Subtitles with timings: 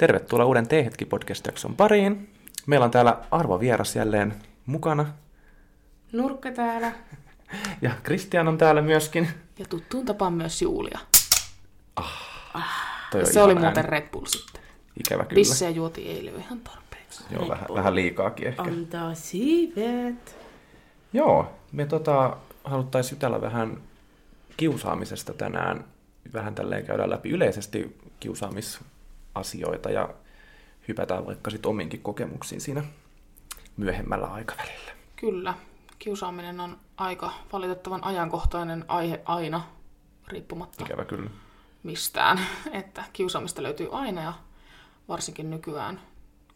[0.00, 2.28] Tervetuloa uuden T-hetki podcast-jakson pariin.
[2.66, 4.34] Meillä on täällä Arvo Vieras jälleen
[4.66, 5.06] mukana.
[6.12, 6.92] Nurkka täällä.
[7.82, 9.28] Ja Kristian on täällä myöskin.
[9.58, 10.98] Ja tuttuun tapaan myös Julia.
[13.10, 13.90] Toi on Se oli muuten ääni.
[13.90, 14.62] Red Bull sitten.
[15.00, 15.34] Ikävä kyllä.
[15.34, 17.24] Bissejä juotiin eilen ihan tarpeeksi.
[17.30, 18.62] Joo, vähän, vähän liikaakin ehkä.
[18.62, 20.36] Antaa siivet.
[21.12, 23.82] Joo, me tota, haluttaisiin jutella vähän
[24.56, 25.84] kiusaamisesta tänään.
[26.32, 27.96] Vähän tälleen käydään läpi yleisesti
[29.34, 30.08] kiusaamisasioita ja
[30.88, 32.84] hypätään vaikka sitten omiinkin kokemuksiin siinä
[33.76, 34.92] myöhemmällä aikavälillä.
[35.16, 35.54] Kyllä.
[35.98, 39.62] Kiusaaminen on aika valitettavan ajankohtainen aihe aina,
[40.28, 41.30] riippumatta Ikävä kyllä.
[41.82, 42.40] mistään.
[42.72, 44.32] Että kiusaamista löytyy aina ja
[45.08, 46.00] varsinkin nykyään,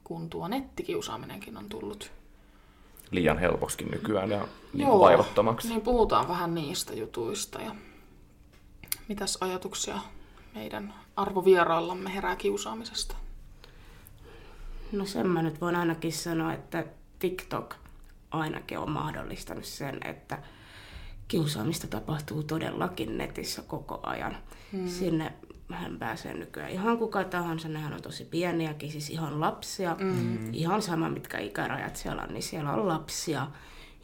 [0.05, 2.13] kun tuo nettikiusaaminenkin on tullut.
[3.11, 5.69] Liian helpoksikin nykyään ja niin Joo, vaivattomaksi.
[5.69, 7.75] Niin puhutaan vähän niistä jutuista ja
[9.09, 9.99] mitäs ajatuksia
[10.55, 13.17] meidän arvovieraillamme herää kiusaamisesta?
[14.93, 16.85] No sen mä nyt voin ainakin sanoa, että
[17.19, 17.75] TikTok
[18.31, 20.39] ainakin on mahdollistanut sen, että
[21.29, 24.37] kiusaamista tapahtuu todellakin netissä koko ajan.
[24.73, 24.89] Hmm.
[24.89, 25.33] Sinne
[25.73, 29.97] hän pääsee nykyään ihan kuka tahansa, nehän on tosi pieniäkin, siis ihan lapsia.
[30.01, 30.55] Mm.
[30.55, 33.47] Ihan sama mitkä ikärajat siellä on, niin siellä on lapsia.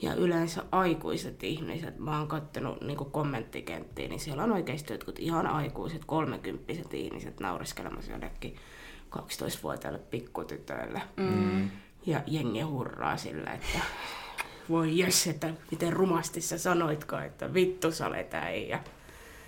[0.02, 5.46] Ja yleensä aikuiset ihmiset, mä oon kattonut niin kommenttikenttiä, niin siellä on oikeasti jotkut ihan
[5.46, 8.56] aikuiset, kolmekymppiset ihmiset naureskelemassa jollekin
[9.16, 11.02] 12-vuotiaille pikkutytöille.
[11.16, 11.70] Mm.
[12.06, 13.78] Ja jengi hurraa sillä, että
[14.68, 18.84] voi jes, että miten rumasti sä sanoitko, että vittu sä olet äijä.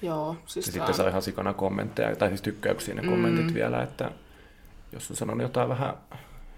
[0.02, 3.54] Joo, siis Ja sitten saa ihan sikana kommentteja, tai siis tykkäyksiä ne kommentit mm.
[3.54, 4.10] vielä, että
[4.92, 5.94] jos on sanonut jotain vähän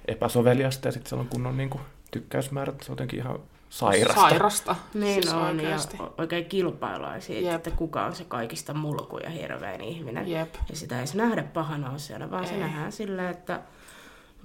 [0.08, 3.38] epäsoveliasta ja sitten siellä on kunnon niin kuin, tykkäysmäärät, se on jotenkin ihan
[3.74, 4.20] sairasta.
[4.20, 4.76] Sairasta.
[4.94, 5.96] Niin siis on, oikeasti.
[6.00, 7.54] ja oikein kilpailua siitä, Jep.
[7.54, 10.28] että kuka on se kaikista mulku ja hirvein ihminen.
[10.28, 10.54] Jep.
[10.70, 12.60] Ja sitä ei edes nähdä pahana asiana, vaan se Ei.
[12.60, 13.60] nähdään sillä, että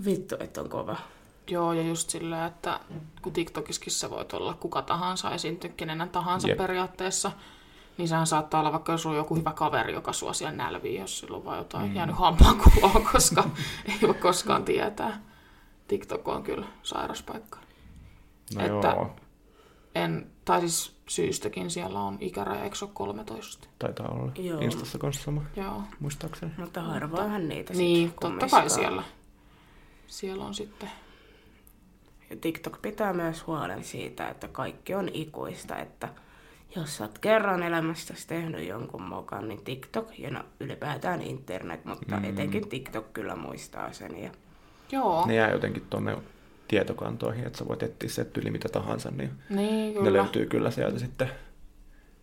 [0.06, 0.96] vittu, että on kova.
[1.48, 2.80] Joo, ja just silleen, että
[3.22, 6.58] kun TikTokissakin sä voit olla kuka tahansa, esiintyä kenenä tahansa Jep.
[6.58, 7.32] periaatteessa,
[7.98, 11.20] niin sehän saattaa olla vaikka jos on joku hyvä kaveri, joka sua siellä nälvii, jos
[11.20, 11.96] sillä on vaan jotain mm.
[11.96, 13.44] jäänyt hampaankuvaa, koska
[13.86, 15.22] ei voi koskaan tietää.
[15.88, 17.60] TikTok on kyllä sairas paikka.
[18.56, 19.16] No Että- joo,
[19.96, 23.68] En, tai siis syystäkin siellä on ikäraja, eikö se ole 13?
[23.80, 24.32] taitaa olla.
[24.38, 24.60] Joo.
[24.60, 25.84] Instassa kanssa sama, Joo.
[26.00, 26.52] muistaakseni.
[26.58, 29.04] Mutta harvoinhan niitä Niin, sit totta kai siellä.
[30.08, 30.90] Siellä on sitten
[32.30, 36.10] Ja TikTok pitää myös huolen siitä, että kaikki on ikuista, että
[36.76, 42.18] jos sä oot kerran elämästäsi tehnyt jonkun mokan, niin TikTok ja no, ylipäätään internet, mutta
[42.18, 42.24] mm.
[42.24, 44.24] etenkin TikTok kyllä muistaa sen.
[44.24, 44.32] Ja
[44.92, 46.18] Joo, Ne jää jotenkin tuonne
[46.70, 50.14] tietokantoihin, että sä voit etsiä se yli mitä tahansa, niin niin ne kyllä.
[50.18, 51.30] löytyy kyllä sieltä sitten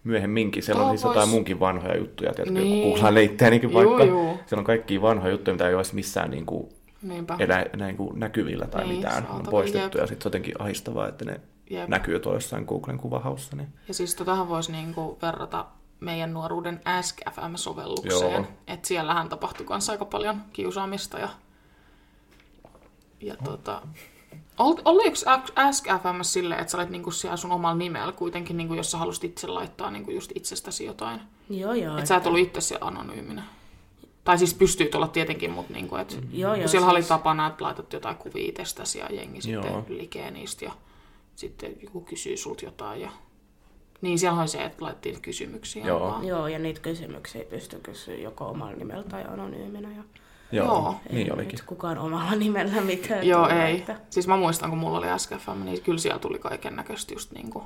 [0.05, 0.63] myöhemminkin.
[0.63, 2.71] Siellä on siis jotain vois- munkin vanhoja juttuja, tiedätkö, Niin.
[2.71, 2.83] niin.
[2.93, 4.05] kuullaan itseänikin Juu, vaikka.
[4.05, 4.39] juu.
[4.47, 6.69] Siellä on kaikkia vanhoja juttuja, mitä ei olisi missään niin kuin,
[7.03, 7.37] Niinpä.
[7.39, 9.23] enää niin kuin näkyvillä tai Niin, mitään.
[9.23, 10.03] Ne on poistettu jep.
[10.03, 11.41] ja sitten se on jotenkin ahistavaa, että ne
[11.71, 11.89] Jep.
[11.89, 13.57] näkyy tuolla jossain Googlen kuvahaussa.
[13.57, 13.69] Niin.
[13.89, 15.67] Ja siis totahan voisi niinku verrata
[16.01, 18.47] meidän nuoruuden Ask FM-sovellukseen.
[18.67, 21.29] Että siellähän tapahtui kanssa aika paljon kiusaamista ja,
[23.21, 23.89] ja tota, ol-
[24.59, 25.17] oliko
[25.57, 28.99] Ask FM silleen, että sä olet niinku siellä sun omalla nimellä kuitenkin, niinku, jos sä
[28.99, 31.21] halusit itse laittaa niinku just itsestäsi jotain?
[31.51, 31.97] joo, joo.
[31.97, 33.43] Että sä et ollut itse siellä anonyyminä.
[34.25, 37.65] Tai siis pystyy olla tietenkin, mutta niinku, et, Joo, joo, siellä oli siis- tapana, että
[37.65, 39.85] laitat jotain kuvia itsestäsi ja jengi sitten Joo.
[39.89, 40.73] likee niistä ja
[41.35, 43.01] sitten joku kysyy sulta jotain.
[43.01, 43.11] Ja...
[44.01, 45.87] Niin siellä oli se, että laitettiin kysymyksiä.
[45.87, 46.01] Joo.
[46.01, 46.25] vaan.
[46.25, 49.91] Joo, ja niitä kysymyksiä pystyy kysyä joko omalla nimellä tai anonyyminä.
[49.97, 50.03] Ja
[50.53, 51.01] Joo, Joo.
[51.13, 51.53] niin ei olikin.
[51.53, 53.27] nyt kukaan omalla nimellä mitään.
[53.27, 53.77] Joo, ei.
[53.77, 53.97] Että...
[54.11, 57.65] Siis mä muistan, kun mulla oli SKFM, niin kyllä siellä tuli kaiken näköistä just niinku,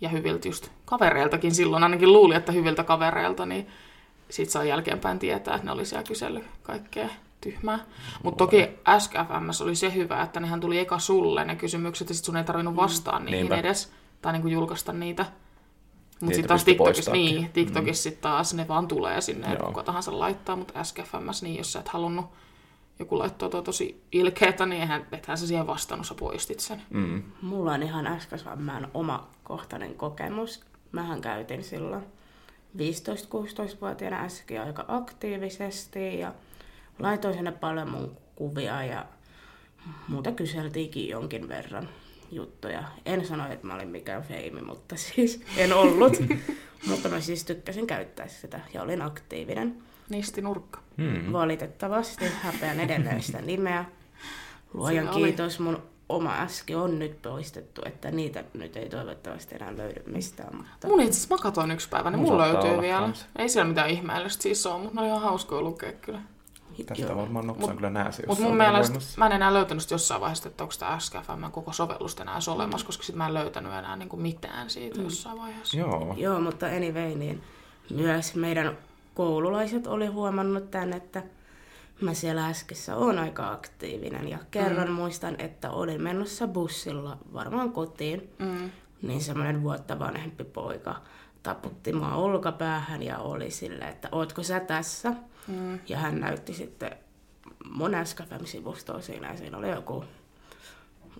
[0.00, 3.66] ja hyviltä just kavereiltakin silloin, ainakin luuli, että hyviltä kavereilta, niin
[4.30, 7.08] sit saa jälkeenpäin tietää, että ne oli siellä kysellyt kaikkea
[7.40, 7.78] tyhmää.
[8.22, 12.24] Mutta toki SKFM oli se hyvä, että nehän tuli eka sulle ne kysymykset, ja sit
[12.24, 13.56] sun ei tarvinnut vastaa niihin Niinpä.
[13.56, 13.92] edes,
[14.22, 15.26] tai niinku julkaista niitä.
[16.20, 20.18] Mutta sitten taas TikTokissa, niin, TikTokissa sit taas ne vaan tulee sinne, että kuka tahansa
[20.18, 22.26] laittaa, mutta SKFMS, niin jos sä et halunnut
[22.98, 26.82] joku laittoi toi tosi ilkeetä, niin eihän, ethän sä siihen vastannut, sä poistit sen.
[26.90, 27.22] Mm.
[27.42, 30.60] Mulla on ihan äskeisemmän omakohtainen kokemus.
[30.92, 32.02] Mähän käytin silloin
[32.76, 36.34] 15-16-vuotiaana äsken aika aktiivisesti ja
[36.98, 39.04] laitoin sinne paljon mun kuvia ja
[40.08, 41.88] muuta kyseltiinkin jonkin verran
[42.30, 42.84] juttuja.
[43.06, 46.18] En sano, että mä olin mikään feimi, mutta siis en ollut.
[46.88, 49.82] mutta mä siis tykkäsin käyttää sitä ja olin aktiivinen.
[50.08, 50.80] Nisti nurkka.
[50.96, 51.32] Mm.
[51.32, 53.84] Valitettavasti häpeän edelleen sitä nimeä.
[54.74, 55.24] Luojan Siinä oli.
[55.24, 60.56] kiitos, mun oma äski on nyt poistettu, että niitä nyt ei toivottavasti enää löydy mistään.
[60.56, 60.88] Mutta...
[60.88, 63.00] Mun itse asiassa mä katoin yksi päivä, niin Mun mulla löytyy vielä.
[63.00, 63.26] kans.
[63.38, 66.20] Ei siellä mitään ihmeellistä siis ole, mutta ne oli ihan hauskoja lukea kyllä.
[66.86, 67.16] Tästä Joo.
[67.16, 69.18] varmaan nopsaan kyllä nää se Mutta mun mielestä voimassa.
[69.18, 72.86] mä en enää löytänyt sit jossain vaiheessa, että onko tämä SKFM koko sovellus enää olemassa,
[72.86, 75.04] koska sit mä en löytänyt enää niinku mitään siitä mm.
[75.04, 75.76] jossain vaiheessa.
[75.76, 76.14] Joo.
[76.18, 77.42] Joo, mutta anyway, niin
[77.90, 78.78] myös meidän
[79.14, 81.22] koululaiset oli huomannut tämän, että
[82.00, 84.28] mä siellä äskessä on aika aktiivinen.
[84.28, 84.94] Ja kerran mm.
[84.94, 88.70] muistan, että olin menossa bussilla varmaan kotiin, Mm.
[89.02, 90.94] niin semmoinen vuotta vanhempi poika
[91.42, 95.12] taputti mua olkapäähän ja oli silleen, että ootko sä tässä?
[95.46, 95.78] Mm.
[95.88, 96.90] Ja hän näytti sitten
[97.70, 100.04] mun SKFM-sivustoa siinä ja siinä oli joku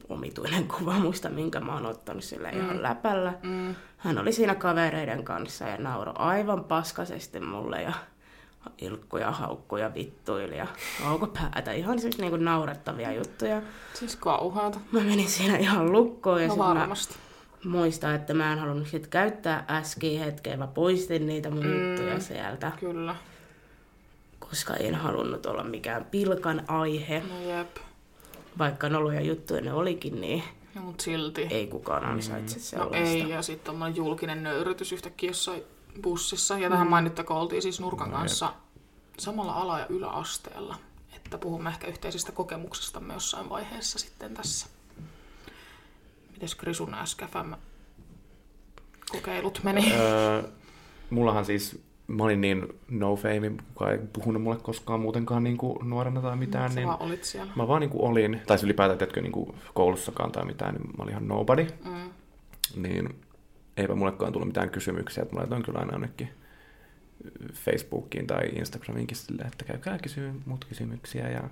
[0.09, 2.61] omituinen kuva muista, minkä mä oon ottanut sille mm.
[2.61, 3.35] ihan läpällä.
[3.43, 3.75] Mm.
[3.99, 7.93] Hän oli siinä kavereiden kanssa ja nauroi aivan paskaisesti mulle ja
[8.81, 10.67] ilkkuja, haukkuja, vittuili ja
[11.33, 11.73] päätä.
[11.73, 13.63] Ihan siis niinku naurettavia juttuja.
[13.95, 14.79] Siis kauheata.
[14.93, 17.15] Mä menin siinä ihan lukkoon ja No mä varmasti.
[17.65, 20.57] muistan, että mä en halunnut sit käyttää äskiä hetkeä.
[20.57, 21.89] Mä poistin niitä mun Mm.
[21.91, 23.15] juttuja sieltä, Kyllä.
[24.51, 27.23] Koska en halunnut olla mikään pilkan aihe.
[27.29, 27.77] No jep.
[28.59, 30.43] Vaikka noloja juttuja ne olikin, niin
[30.75, 31.43] No, mut silti.
[31.51, 32.97] ei kukaan ansaitse No sellaista.
[32.97, 35.63] ei, ja sitten tommonen julkinen nöyrytys yhtäkkiä jossain
[36.03, 36.59] bussissa.
[36.59, 38.53] Ja tähän mainittakoon oltiin siis Nurkan No, kanssa
[39.19, 40.77] samalla ala- ja yläasteella.
[41.17, 44.67] Että puhumme ehkä yhteisistä kokemuksistamme jossain vaiheessa sitten tässä.
[46.33, 47.53] Mites Krisun SKFM
[49.13, 49.93] kokeilut meni?
[49.93, 50.43] Öö,
[51.11, 51.83] mullahan siis,
[52.17, 56.37] mä olin niin no fame, kukaan ei puhunut mulle koskaan muutenkaan niin kuin nuorena tai
[56.37, 57.53] mitään, Sä niin vaan olit siellä.
[57.57, 60.87] mä vaan niin kuin olin, tai siis ylipäätään, teetkö niin kuin koulussakaan tai mitään, niin
[60.87, 62.11] mä olin ihan nobody, Mm.
[62.83, 63.09] niin
[63.77, 66.29] eipä mullekaan tullut mitään kysymyksiä, että mä laitoin kyllä aina jonnekin
[67.53, 71.43] Facebookiin tai Instagramiinkin silleen, että käykää kysyä mut kysymyksiä ja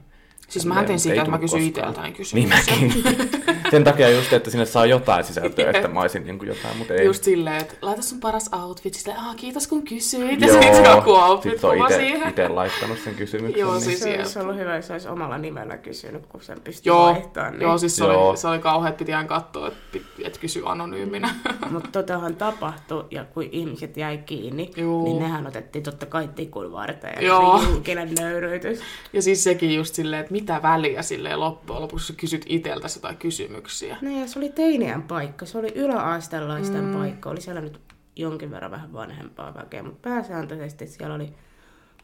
[0.49, 1.89] Siis mähän tein siitä, että mä kysyin koskaan.
[1.91, 2.75] itseltäni Niin kysymyksiä.
[2.77, 3.05] mäkin.
[3.71, 6.95] Sen takia just, että sinne saa jotain sisältöä, että mä olisin niin kuin jotain, mutta
[6.95, 7.05] ei.
[7.07, 8.95] Just silleen, että laita sun paras outfit.
[8.95, 10.41] Sitten, ah, kiitos kun kysyit.
[10.41, 12.29] Ja Joo, sitten joku sit outfit se on kuva ite, siihen.
[12.31, 13.61] ite laittanut sen kysymyksen.
[13.61, 13.83] Joo, niin.
[13.83, 17.53] siis- Se olisi ollut hyvä, jos olisi omalla nimellä kysynyt, kun sen pystyy Joo, vaihtamaan.
[17.53, 17.63] Niin.
[17.63, 18.29] joo, siis se, Joo.
[18.29, 21.35] Oli, se oli kauhean, että piti aina katsoa, että, että kysy anonyyminä.
[21.71, 25.05] Mutta totahan tapahtui, ja kun ihmiset jäi kiinni, Juu.
[25.05, 27.13] niin nehän otettiin totta kai tikun varten.
[27.17, 27.59] Ja Joo.
[27.59, 28.81] se oli julkinen nöyryytys.
[29.13, 33.97] Ja siis sekin just silleen, että mitä väliä silleen loppujen lopuksi kysyt iteltäsi jotain kysymyksiä.
[34.03, 36.93] No ja se oli teinien paikka, se oli yläastelaisten mm.
[36.93, 37.31] paikka.
[37.31, 37.81] Oli siellä nyt
[38.17, 41.35] jonkin verran vähän vanhempaa väkeä, mutta pääsääntöisesti siellä oli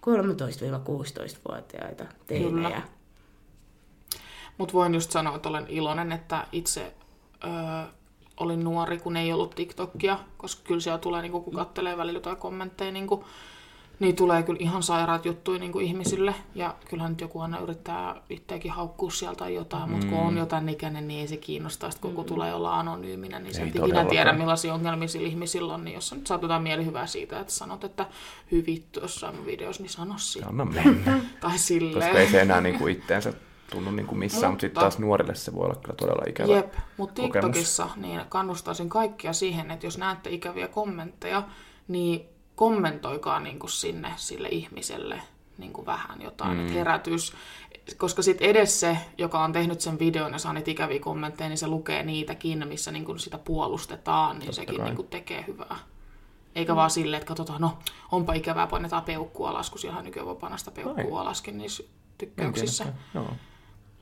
[0.06, 2.50] 13-16-vuotiaita teinejä.
[2.50, 2.82] Kyllä.
[4.58, 6.94] Mutta voin just sanoa, että olen iloinen, että itse
[7.44, 7.50] öö,
[8.36, 12.36] olin nuori, kun ei ollut TikTokia, koska kyllä siellä tulee, niin kun kattelee välillä jotain
[12.36, 13.24] kommentteja, niin kuin,
[13.98, 16.34] niin tulee kyllä ihan sairaat juttuja niin kuin ihmisille.
[16.54, 19.90] Ja kyllähän nyt joku aina yrittää itseäkin haukkua sieltä tai jotain, mm.
[19.90, 21.90] mutta kun on jotain ikäinen, niin ei se kiinnostaa.
[21.90, 22.28] Sitten kun mm.
[22.28, 25.84] tulee olla anonyyminen, niin se ikinä tiedä, millaisia ongelmia sillä ihmisillä on.
[25.84, 28.06] Niin jos nyt saat jotain mielihyvää siitä, että sanot, että
[28.52, 30.48] hyvittu jossain mun videossa, niin sano siitä.
[30.48, 31.20] Anna mennä.
[31.40, 31.94] Tai silleen.
[31.94, 33.32] Koska ei se enää niin kuin itteensä
[33.70, 36.56] tunnu niin kuin missään, mutta sitten Mutta- taas nuorille se voi olla kyllä todella ikävä.
[36.56, 37.46] Jep, mutta kokemus.
[37.46, 41.42] TikTokissa niin kannustaisin kaikkia siihen, että jos näette ikäviä kommentteja,
[41.88, 45.22] niin kommentoikaa niin kuin sinne sille ihmiselle
[45.58, 46.60] niin kuin vähän jotain, mm.
[46.60, 47.32] että herätys.
[47.96, 51.58] Koska sitten edes se, joka on tehnyt sen videon ja saa niitä ikäviä kommentteja, niin
[51.58, 54.84] se lukee niitäkin, missä niin kuin sitä puolustetaan, niin Totta sekin kai.
[54.84, 55.76] niin kuin tekee hyvää.
[56.54, 56.76] Eikä mm.
[56.76, 57.78] vaan silleen, että katsotaan, no
[58.12, 61.82] onpa ikävää, painetaan peukkua alas, kun siellä nykyään voi painaa sitä peukkua alaskin niissä
[62.18, 62.86] tykkäyksissä.
[63.14, 63.30] Joo.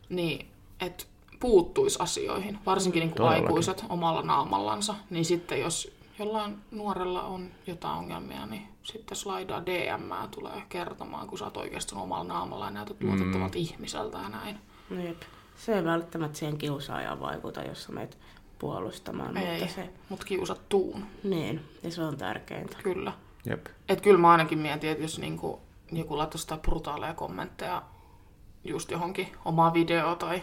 [0.09, 0.49] Niin,
[0.81, 1.05] että
[1.41, 3.45] puuttuisi asioihin, varsinkin niin kuin Todellakin.
[3.45, 10.31] aikuiset omalla naamallansa, niin sitten jos jollain nuorella on jotain ongelmia, niin sitten slaidaa DM
[10.31, 14.59] tulee kertomaan, kun sä oot oikeastunut omalla naamalla ja näytät luotettavalta ihmiseltä ja näin.
[14.91, 15.23] No jep.
[15.57, 18.19] Se ei välttämättä siihen kiusaajaan vaikuta, jos sä menet
[18.59, 19.89] puolustamaan, Ei, mutta se...
[20.09, 22.77] mutta kiusattuun, Niin, ja se on tärkeintä.
[22.83, 23.13] kyllä.
[23.47, 23.67] Jep.
[23.89, 25.61] Et kyllä mä ainakin mietin, että jos niinku
[25.93, 27.83] joku laittaisi jotain brutaaleja kommentteja
[28.65, 30.43] just johonkin omaa videoa tai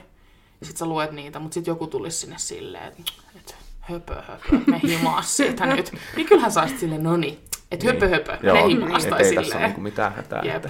[0.63, 3.03] sit sä luet niitä, mutta sit joku tulisi sinne silleen, että
[3.35, 3.55] et,
[3.89, 5.91] höpö höpö, me himaa siitä nyt.
[6.15, 7.39] Niin kyllähän sä olisit silleen, no niin,
[7.71, 10.41] että höpö höpö, Joo, me himaas et tai ei tässä ole niin kuin mitään hätää,
[10.43, 10.55] Jep.
[10.55, 10.69] että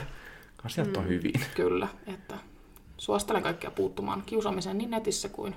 [0.65, 1.33] asiat on hyvin.
[1.55, 2.35] Kyllä, että
[2.97, 5.55] suosittelen kaikkia puuttumaan kiusaamiseen niin netissä kuin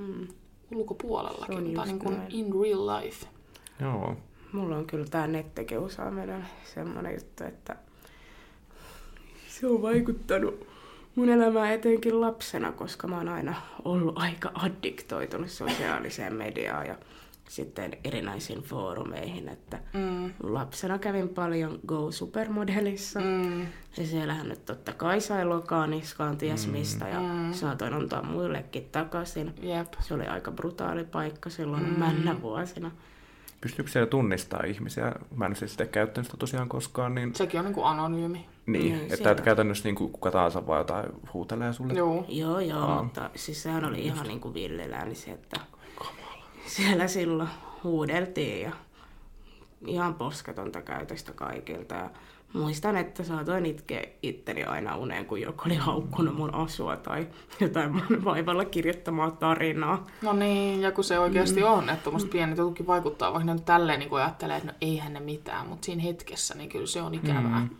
[0.00, 0.04] Mm.
[0.14, 0.28] mm.
[0.74, 2.32] Ulkopuolellakin, tai niin kuin näin.
[2.32, 3.26] in real life.
[3.80, 4.16] Joo.
[4.52, 7.76] Mulla on kyllä tää nettikiusaaminen semmonen juttu, että
[9.48, 10.66] se on vaikuttanut
[11.14, 13.54] mun elämään etenkin lapsena, koska mä oon aina
[13.84, 16.94] ollut aika addiktoitunut sosiaaliseen mediaan ja
[17.48, 20.32] sitten erinäisiin foorumeihin, että Mm.
[20.42, 23.20] lapsena kävin paljon Go Supermodelissa.
[23.20, 23.60] Mm.
[23.96, 27.52] Ja siellähän nyt totta kai sai lokaa niskaan ties mistä ja Mm.
[27.52, 29.54] saatoin antaa muillekin takaisin.
[29.62, 29.92] Jep.
[30.00, 31.98] Se oli aika brutaali paikka silloin mm.
[31.98, 32.90] männä vuosina.
[33.64, 35.12] Pystyykö siellä tunnistaa ihmisiä?
[35.36, 38.46] Mä en siis sitä käyttänyt sitä tosiaan koskaan, niin, Sekin on niin kuin anonyymi.
[38.66, 41.92] niin Niin, että, siellä- että käytännössä niin kuin kuka tahansa vaan jotain huutelee sulle.
[41.92, 42.24] Joo.
[42.28, 43.02] Joo, joo, Aa.
[43.02, 45.60] mutta siis sehän oli ihan niin kuin villilääni että
[46.66, 47.48] siellä silloin
[47.84, 48.72] huudeltiin ja
[49.86, 51.94] ihan posketonta käytöstä kaikilta.
[51.94, 52.10] Ja
[52.54, 57.26] muistan, että saatoin itkeä itteni aina uneen, kun joku oli haukkunut mun asua tai
[57.60, 60.06] jotain mun vaivalla kirjoittamaa tarinaa.
[60.22, 61.66] No niin, ja kun se oikeasti mm.
[61.66, 65.12] on, että tuommoiset pienet jututkin vaikuttaa, vaikka ne nyt tälleen niin ajattelee, että no eihän
[65.12, 67.60] ne mitään, mutta siinä hetkessä niin kyllä se on ikävää.
[67.60, 67.70] Mm.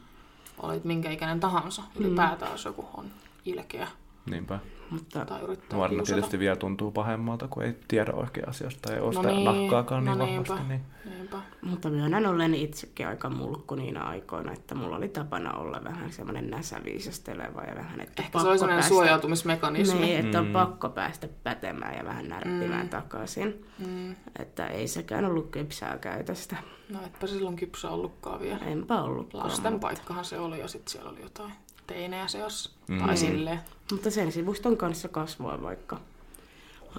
[0.59, 3.07] Olit minkä ikäinen tahansa, ylipäätään jos joku on
[3.45, 3.89] ilkeä
[4.31, 4.59] Niinpä.
[4.91, 5.27] Mutta
[5.73, 6.05] Nuorena kiusata.
[6.15, 10.05] tietysti vielä tuntuu pahemmalta, kun ei tiedä oikein asioista ja ei ole No niin, nahkaakaan
[10.05, 10.55] niin no vahvasti.
[10.55, 10.69] niinpä.
[10.69, 10.81] Niin.
[11.17, 11.37] Niinpä.
[11.63, 16.51] Mutta myönnän ollen itsekin aika mulkku niinä aikoina, että mulla oli tapana olla vähän semmoinen
[16.51, 20.01] näsäviisasteleva ja vähän, että Ehkä se oli sellainen päästä- suojautumismekanismi.
[20.01, 20.53] Niin, että on Mm.
[20.53, 22.89] pakko päästä pätemään ja vähän närppimään Mm.
[22.89, 23.67] takaisin.
[23.87, 24.15] Mm.
[24.39, 26.57] Että ei sekään ollut kypsää käytöstä.
[26.89, 28.59] No etpä silloin kypsä ollutkaan vielä.
[28.59, 29.35] Enpä ollut.
[29.35, 31.53] Lasten paikkahan se oli ja sitten siellä oli jotain
[31.87, 32.71] teinejä seassa.
[32.89, 32.99] Mm.
[32.99, 33.61] Tai silleen.
[33.91, 36.01] Mutta sen sivuston kanssa kasvoi vaikka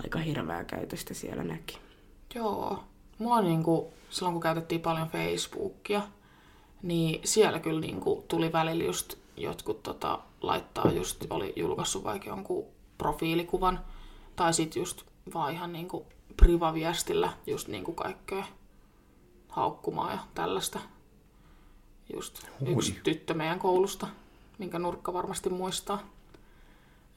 [0.04, 1.78] aika hirveää käytöstä siellä näki.
[2.36, 2.84] Joo.
[3.18, 6.02] Mulla on niinku, silloin kun käytettiin paljon Facebookia,
[6.84, 12.66] niin siellä kyllä niinku tuli välillä just jotkut tota, laittaa just, oli julkaissut vaikka jonkun
[12.98, 13.80] profiilikuvan,
[14.36, 16.06] tai sitten just vaan ihan niinku
[16.38, 18.46] privaviestillä just niinku kaikkea
[19.48, 20.80] haukkumaa ja tällaista.
[22.14, 22.72] Just Hui.
[22.72, 24.08] yksi tyttö meidän koulusta,
[24.58, 26.15] minkä nurkka varmasti muistaa.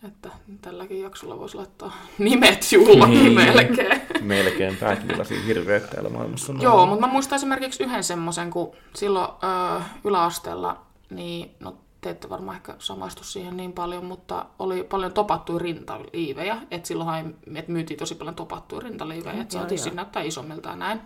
[0.07, 3.35] Että tälläkin jaksolla voisi laittaa nimet juhlakin Niin.
[3.35, 4.03] melkein.
[4.21, 6.61] Melkein pääkin millaisia hirveitä täällä maailmassa on.
[6.63, 12.29] Joo, mutta mä muistan esimerkiksi yhden semmoisen, kun silloin öö, yläasteella, niin no te ette
[12.29, 17.99] varmaan ehkä samaistu siihen niin paljon, mutta oli paljon topattuja rintaliivejä, että silloinhan et myytiin
[17.99, 21.01] tosi paljon topattuja rintaliivejä, että saatiin siinä näyttää isommilta ja näin.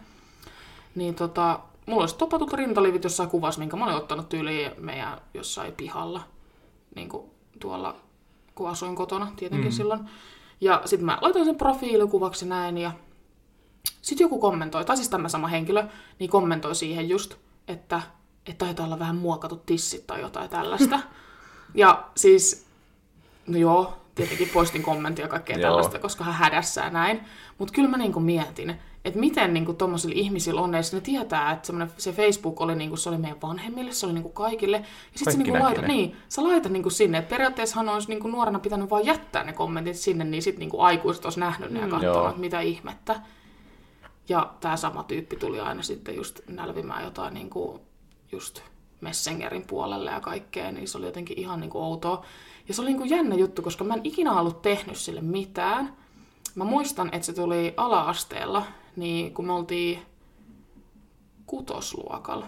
[0.95, 5.73] Niin tota, mulla olisi topatut rintaliivit jossain kuvassa, minkä mä olin ottanut tyyliin meidän jossain
[5.73, 6.21] pihalla,
[6.97, 7.31] niin kuin
[7.61, 7.97] tuolla,
[8.55, 9.77] kun asuin kotona tietenkin mm.
[9.77, 10.01] silloin.
[10.61, 12.93] Ja sitten mä laitoin sen profiilikuvaksi näin ja
[14.03, 15.87] sitten joku kommentoi, tai siis tämä sama henkilö,
[16.19, 17.35] niin kommentoi siihen just,
[17.69, 18.03] että,
[18.47, 21.01] että taitaa olla vähän muokatut tissit tai jotain tällaista.
[21.75, 22.67] ja siis,
[23.47, 25.63] no joo, tietenkin poistin kommenttia ja kaikkea Joo.
[25.71, 27.21] tällaista, koska hän hädässä ja näin.
[27.59, 31.67] Mutta kyllä mä niinku mietin, että miten niinku tuommoisilla ihmisillä on edes, ne tietää, että
[31.67, 34.77] semmonen, se Facebook oli, niinku, se oli meidän vanhemmille, se oli niinku kaikille.
[34.77, 34.85] Ja
[35.19, 39.07] sitten niinku laita, niin, sä laitat niinku sinne, että periaatteessahan olisi niinku nuorena pitänyt vaan
[39.07, 41.91] jättää ne kommentit sinne, niin sitten niinku aikuiset olisi nähnyt ne ja Mm.
[41.91, 43.21] katsonut, että mitä ihmettä.
[44.29, 47.81] Ja tämä sama tyyppi tuli aina sitten just nälvimään jotain niin kuin
[48.33, 48.63] just
[49.01, 52.25] Messengerin puolelle ja kaikkea, niin se oli jotenkin ihan niin kuin outoa.
[52.69, 55.97] Ja se oli niin kuin jännä juttu, koska mä en ikinä ollut tehnyt sille mitään.
[56.55, 58.65] Mä muistan, että se tuli ala-asteella,
[58.97, 59.99] niin kun me oltiin
[61.47, 62.47] kutosluokalla,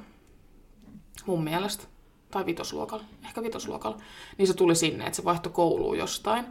[1.27, 1.85] mun mielestä,
[2.31, 3.99] tai vitosluokalla, ehkä vitosluokalla,
[4.39, 6.45] niin se tuli sinne, että se vaihtoi kouluun jostain.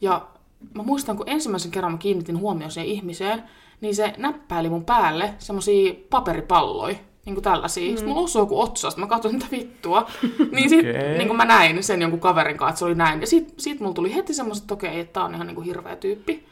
[0.00, 0.28] Ja
[0.74, 3.44] mä muistan, kun ensimmäisen kerran mä kiinnitin huomioon siihen ihmiseen,
[3.80, 6.96] niin se näppäili mun päälle semmosia paperipalloja,
[7.26, 7.90] niin kuin tällaisia.
[7.90, 7.96] Mm.
[7.96, 10.06] Sitten mulla osui joku otsasta, mä katsoin mitä vittua.
[10.52, 11.18] niin sit, Okei.
[11.18, 13.20] niin kuin mä näin sen jonkun kaverin kanssa, että se oli näin.
[13.20, 15.64] Ja sit, sit mulla tuli heti semmoiset, että okei, että tää on ihan niin kuin
[15.64, 16.46] hirveä tyyppi.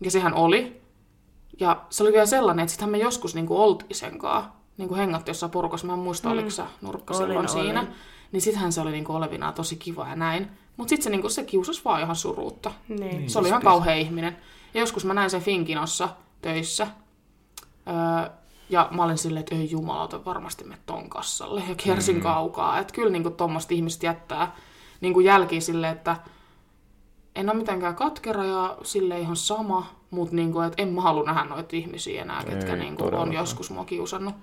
[0.00, 0.80] Ja sehän oli.
[1.60, 4.88] Ja se oli vielä sellainen, että sittenhän me joskus niin kuin oltiin sen kanssa, niin
[4.88, 6.32] kuin hengattiin jossain porukassa, mä en muista, mm.
[6.32, 7.64] oliko sä nurkka Olin, silloin olin.
[7.64, 7.86] siinä.
[8.32, 10.48] Niin sittenhän se oli niin kuin olevinaan tosi kiva ja näin.
[10.76, 12.72] Mutta sitten se, niin kuin, se kiusasi vaan ihan suruutta.
[12.88, 13.30] Niin.
[13.30, 14.36] Se oli ihan kauhea ihminen.
[14.74, 16.08] Ja joskus mä näin sen Finkinossa
[16.42, 16.86] töissä.
[17.88, 18.30] Öö,
[18.70, 21.62] ja mä olin silleen, että ei jumalauta, varmasti me ton kassalle.
[21.68, 22.22] Ja kiersin mm.
[22.22, 22.78] kaukaa.
[22.78, 24.56] Että kyllä niin tuommoiset ihmiset jättää
[25.00, 26.16] niin kuin jälkiä silleen, että
[27.34, 31.24] en ole mitenkään katkera ja sille ihan sama, mutta niin kuin, että en mä halua
[31.24, 34.34] nähdä noita ihmisiä enää, ketkä Ei niin kuin on joskus mua kiusannut.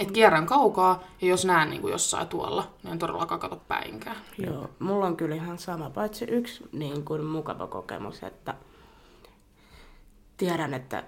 [0.00, 4.16] Et kierrän kaukaa ja jos näen niin kuin jossain tuolla, niin en todellakaan kato päinkään.
[4.38, 8.54] Joo, mulla on kyllä ihan sama, paitsi yksi niin kuin mukava kokemus, että
[10.36, 11.04] tiedän, että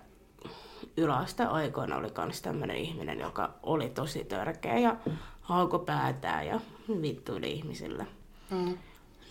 [0.96, 4.96] yläaste aikoina oli myös tämmöinen ihminen, joka oli tosi törkeä ja
[5.40, 6.60] hauko päätään ja
[7.02, 8.06] vittuili ihmisille.
[8.50, 8.78] Mm.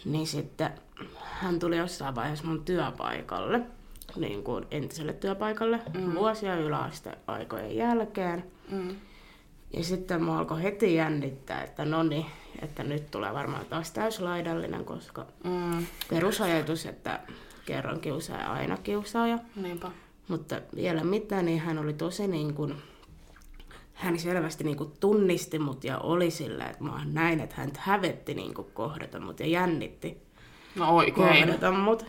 [0.06, 0.72] Niin sitten
[1.22, 3.62] hän tuli jossain vaiheessa mun työpaikalle,
[4.16, 6.16] niin kuin entiselle työpaikalle, mm.
[6.16, 8.44] vuosia yläasteaikojen jälkeen.
[8.70, 8.96] Mm.
[9.74, 12.26] Ja sitten mä alkoi heti jännittää, että no niin,
[12.62, 15.86] että nyt tulee varmaan taas täyslaidallinen, koska Mm.
[16.10, 17.20] perusajatus, että
[17.66, 19.40] kerran kiusaaja aina kiusaaja.
[19.56, 19.92] Niinpä.
[20.30, 22.76] Mutta vielä mitään, niin hän oli tosi niin kuin,
[23.94, 28.34] hän selvästi niin kuin tunnisti mut ja oli sillä, että mä näin, että hän hävetti
[28.34, 30.18] niin kuin kohdata mut ja jännitti
[30.76, 31.46] No oikein.
[31.46, 32.06] kohdata mut.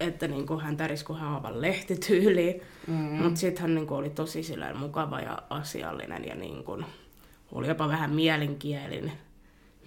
[0.00, 2.60] että niin kuin hän tärisi kuin haavan lehtityyliin.
[2.86, 2.94] Mm.
[2.94, 6.86] Mutta sitten hän niin kuin oli tosi silleen mukava ja asiallinen ja niin kuin,
[7.52, 9.12] oli jopa vähän mielenkielinen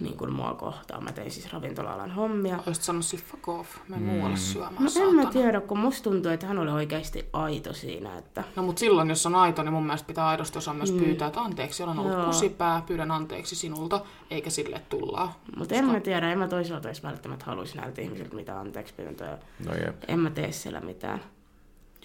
[0.00, 1.04] niin kuin mua kohtaan.
[1.04, 2.58] Mä tein siis ravintola-alan hommia.
[2.66, 4.02] Olisit sanonut siis fuck off, mä mm.
[4.02, 5.20] muualle syömään, No saatana.
[5.20, 8.80] en mä tiedä, kun musta tuntuu, että hän oli oikeasti aito siinä, että No mutta
[8.80, 11.98] silloin, jos on aito, niin mun mielestä pitää aidosti osaa myös pyytää, että anteeksi, olen
[11.98, 12.18] ollut Mm.
[12.18, 12.26] Joo.
[12.26, 15.28] kusipää, pyydän anteeksi sinulta, eikä sille että tullaan.
[15.56, 19.38] mutta en mä tiedä, en mä toisaalta edes välttämättä haluaisi näiltä ihmisiltä mitään anteeksi pyyntöä.
[19.66, 19.96] No jep.
[20.08, 21.20] En mä tee siellä mitään,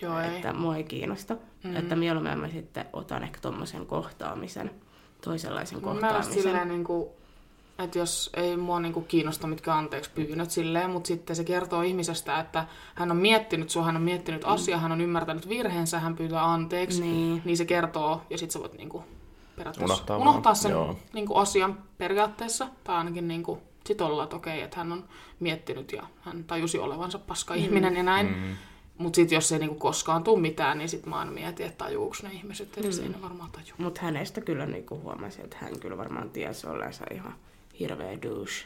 [0.01, 0.35] Joo, ei.
[0.35, 1.35] että mua ei kiinnosta.
[1.63, 1.75] Mm.
[1.75, 4.71] Että mieluummin mä sitten otan ehkä tommosen kohtaamisen,
[5.23, 6.33] toisenlaisen kohtaamisen.
[6.33, 7.09] silleen, niin kuin,
[7.79, 11.81] että jos ei mua niin kuin kiinnosta mitkä anteeksi pyynnöt silleen, mutta sitten se kertoo
[11.81, 16.15] ihmisestä, että hän on miettinyt sua, hän on miettinyt asiaa, hän on ymmärtänyt virheensä, hän
[16.15, 17.41] pyytää anteeksi, Niin.
[17.45, 19.03] niin se kertoo ja sitten sä voit niin kuin,
[19.55, 20.97] periaatteessa Unohtaa unohtaa, sen joo.
[21.13, 25.03] niin kuin, asian periaatteessa, tai ainakin niin kuin, sit olla, että okei, että hän on
[25.39, 28.27] miettinyt ja hän tajusi olevansa paska ihminen ja näin.
[28.27, 28.55] Mm.
[28.97, 32.23] Mutta sitten jos ei niinku koskaan tule mitään, niin sitten mä aina mietin, että tajuuks
[32.23, 33.03] ne ihmiset, eli mm.
[33.03, 33.73] ei ne varmaan taju.
[33.77, 37.35] Mutta hänestä kyllä niinku huomasin, että hän kyllä varmaan tiesi olleensa ihan
[37.79, 38.65] hirveä douche.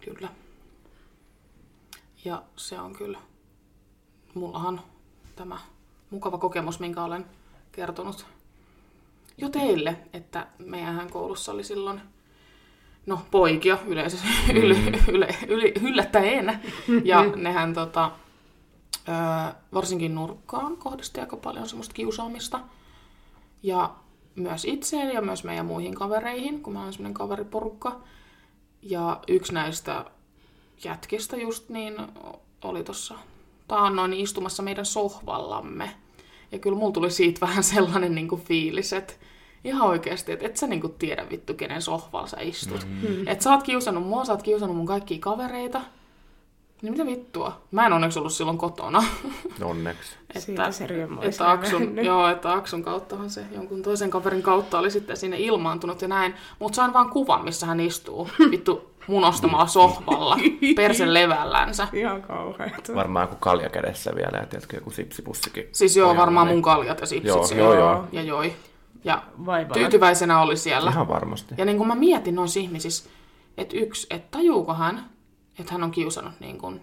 [0.00, 0.28] Kyllä.
[2.24, 3.18] Ja se on kyllä,
[4.34, 4.80] mullahan
[5.36, 5.58] tämä
[6.10, 7.26] mukava kokemus, minkä olen
[7.72, 8.26] kertonut
[9.38, 12.00] jo teille, että meidän koulussa oli silloin,
[13.06, 14.18] no poikia yleensä,
[14.54, 14.76] yle,
[15.08, 16.60] yle, yle, yllättäen,
[17.04, 18.10] ja nehän tota,
[19.08, 22.60] ö, varsinkin nurkkaan kohdisti aika paljon semmoista kiusaamista,
[23.62, 23.94] ja
[24.34, 28.00] myös itseen ja myös meidän muihin kavereihin, kun mä olen semmoinen kaveriporukka.
[28.82, 30.04] Ja yksi näistä
[30.84, 31.94] jätkistä just niin
[32.64, 33.14] oli tuossa
[33.68, 35.90] taannoin istumassa meidän sohvallamme.
[36.52, 39.12] Ja kyllä mulla tuli siitä vähän sellainen niin kuin fiilis, että
[39.64, 42.86] ihan oikeasti, että et sä niinku tiedä vittu, kenen sohvalla sä istut.
[43.02, 43.28] Mm.
[43.28, 45.80] Että sä oot kiusannut mua, sä oot kiusannut mun kaikkia kavereita.
[46.82, 47.60] Niin mitä vittua?
[47.70, 49.04] Mä en onneksi ollut silloin kotona.
[49.64, 50.16] Onneksi.
[50.38, 50.88] Siitä se
[51.20, 56.02] että Aksun, joo, että Aksun kauttahan se jonkun toisen kaverin kautta oli sitten sinne ilmaantunut
[56.02, 56.34] ja näin.
[56.58, 60.38] Mutta sain vaan kuvan, missä hän istuu vittu mun ostamalla sohvalla,
[60.76, 61.88] persen levällänsä.
[61.92, 62.94] Ihan kauheeta.
[62.94, 65.68] Varmaan joku kalja kädessä vielä ja tiedätkö, joku sipsipussikin.
[65.72, 67.64] Siis joo, varmaan niin- mun kaljat ja sipsit Joo, siellä.
[67.64, 68.04] joo, joo.
[68.12, 68.52] Ja joi.
[69.04, 69.74] Ja Vaivaa.
[69.74, 70.90] tyytyväisenä oli siellä.
[70.90, 71.54] Ihan varmasti.
[71.58, 73.10] Ja niin kuin mä mietin noissa ihmisissä,
[73.58, 75.04] että yksi, että tajuuko hän,
[75.58, 76.80] että hän on kiusannut niin kuin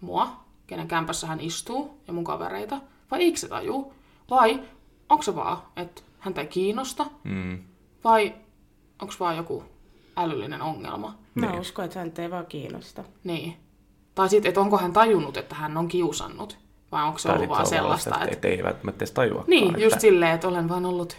[0.00, 3.94] mua, kenen kämpässä hän istuu ja mun kavereita, vai eikö se tajuu?
[4.30, 4.60] Vai
[5.08, 7.58] onko se vaan, että häntä ei kiinnosta, Mm.
[8.04, 8.34] vai
[9.02, 9.64] onko vaan joku
[10.16, 11.18] älyllinen ongelma?
[11.34, 13.04] Mä uskon, että hän ei vaan kiinnosta.
[13.24, 13.56] Niin.
[14.14, 16.58] Tai sitten, että onko hän tajunnut, että hän on kiusannut,
[16.92, 18.28] vai onko se Tai ollut vaan sellaista, että...
[18.32, 18.48] että...
[18.48, 19.50] Ei, ei välttämättä edes tajuakaan.
[19.50, 21.16] Niin, että just silleen, että olen vaan ollut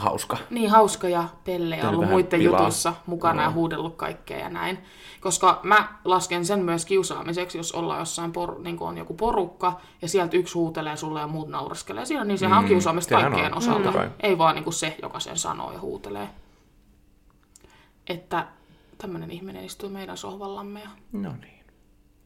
[0.00, 0.36] Hauska.
[0.50, 2.58] niin hauska ja pelle ja ollut muiden pilaa.
[2.60, 3.54] jutuissa mukana ja Joo.
[3.54, 4.78] huudellut kaikkea ja näin.
[5.20, 10.08] Koska mä lasken sen myös kiusaamiseksi, jos ollaan jossain, por, niin on joku porukka ja
[10.08, 13.52] sieltä yksi huutelee sulle ja muut nauraskelee siellä, niin sehän on Mm, kiusaamista sehän kaikkien
[13.52, 13.82] on, osalta.
[13.82, 14.10] totta kai.
[14.20, 16.28] Ei vaan niin kuin se, joka sen sanoo ja huutelee.
[18.06, 18.46] Että
[18.98, 21.58] tämmöinen ihminen istuu meidän sohvallamme ja No niin.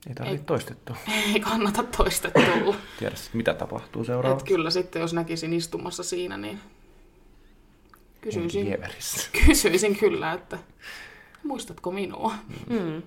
[0.08, 0.96] Ei tarvitse toistettua.
[1.34, 2.74] ei kannata toistettua.
[2.98, 4.46] Tiedä mitä tapahtuu Et seuraavaksi.
[4.46, 6.60] kyllä sitten, jos näkisin istumassa siinä, niin
[8.22, 9.30] kysyisin, Hieverissä.
[9.46, 10.58] kysyisin kyllä, että
[11.42, 12.32] muistatko minua?
[12.68, 13.02] Mm.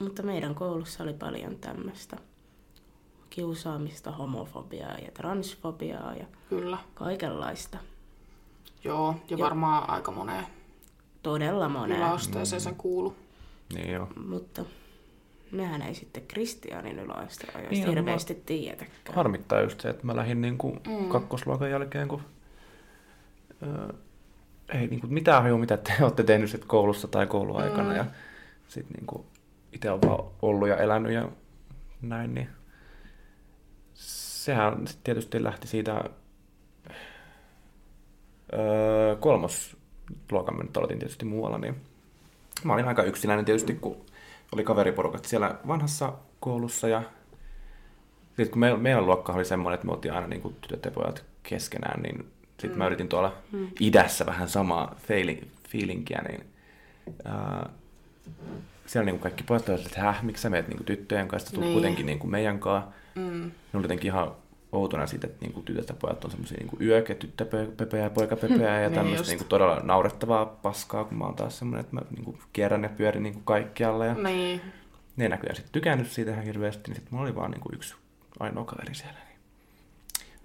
[0.00, 2.16] Mutta meidän koulussa oli paljon tämmöistä
[3.30, 6.78] kiusaamista, homofobiaa ja transfobiaa ja Kyllä.
[6.94, 7.78] kaikenlaista.
[8.84, 10.46] Joo, ja varmaan aika moneen
[11.22, 11.98] Todella moneen.
[11.98, 13.16] yläasteeseen se kuulu.
[13.74, 14.08] Niin joo.
[14.28, 14.64] Mutta
[15.52, 19.14] mehän ei sitten Kristianin yläasteella Niin, niin, no, hirveästi tiedetäkään.
[19.14, 21.08] Harmittaa just se, että mä lähdin niin kuin mm.
[21.08, 22.22] kakkosluokan jälkeen, kun
[24.74, 27.90] ei niin kuin mitään haju, mitä te olette tehnyt sit koulussa tai kouluaikana.
[27.90, 27.96] Mm.
[27.96, 28.04] Ja
[28.68, 29.24] sitten niin
[29.72, 31.28] itse on vaan ollut ja elänyt ja
[32.02, 32.48] näin, niin
[33.94, 36.04] sehän sit tietysti lähti siitä
[38.52, 41.76] öö, kolmosluokan, mä nyt aloitin tietysti muualla, niin
[42.64, 44.04] mä olin aika yksinäinen tietysti, kun
[44.52, 47.02] oli kaveriporukat siellä vanhassa koulussa ja
[48.26, 50.90] sitten kun meillä, meidän luokka oli semmoinen, että me oltiin aina niin kuin tytöt ja
[50.90, 52.78] pojat keskenään, niin sitten mm.
[52.78, 53.68] mä yritin tuolla mm.
[53.80, 56.46] idässä vähän samaa feili, fiilinkiä, niin
[57.24, 57.70] ää,
[58.86, 61.64] siellä niin kaikki pojat olivat, että häh, miksi sä meet niin kuin tyttöjen kanssa, tulet
[61.66, 61.72] Niin.
[61.74, 62.90] kuitenkin niin kuin meidän kanssa.
[63.14, 63.22] Mm.
[63.22, 64.32] Ne oli jotenkin ihan
[64.72, 68.10] outona siitä, että niin kuin tytöt ja pojat on semmoisia niin yök- ja tyttöpöpeä ja
[68.10, 69.28] poikapöpeä ja Niin tämmöistä just.
[69.30, 72.82] niin kuin todella naurettavaa paskaa, kun mä oon taas semmoinen, että mä niin kuin kierrän
[72.82, 74.06] ja pyörin niin kuin kaikkialla.
[74.06, 74.60] Ja Niin,
[75.16, 77.94] ne näköjään sitten tykännyt siitä ihan hirveästi, niin sitten mulla oli vaan niinku yksi
[78.40, 79.18] ainoa kaveri siellä.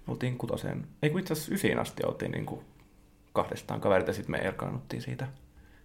[0.06, 2.64] Niin oltiin kutoseen, ei kun itse asiassa ysiin asti oltiin niinku
[3.32, 5.28] kahdestaan kaverit ja sitten me erkaannuttiin siitä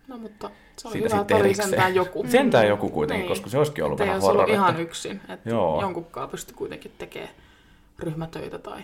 [0.08, 2.26] No mutta se oli Siitä hyvä, että sitten oli sentään joku.
[2.32, 3.30] Sentään joku kuitenkin, Niin.
[3.30, 5.82] koska se olisikin ollut ei vähän olisi ollut horror, ihan että yksin, että Joo.
[5.82, 7.32] jonkunkaan pystyi kuitenkin tekemään
[8.00, 8.82] ryhmätöitä tai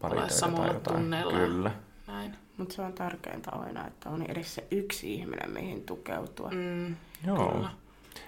[0.00, 1.32] pari töitä samalla tai tunneilla.
[1.32, 1.70] Kyllä.
[2.06, 2.36] näin.
[2.56, 6.50] Mutta se on tärkeintä aina, että on edes se yksi ihminen, mihin tukeutua.
[6.50, 6.96] Mm,
[7.26, 7.52] Joo.
[7.52, 7.70] Kyllä.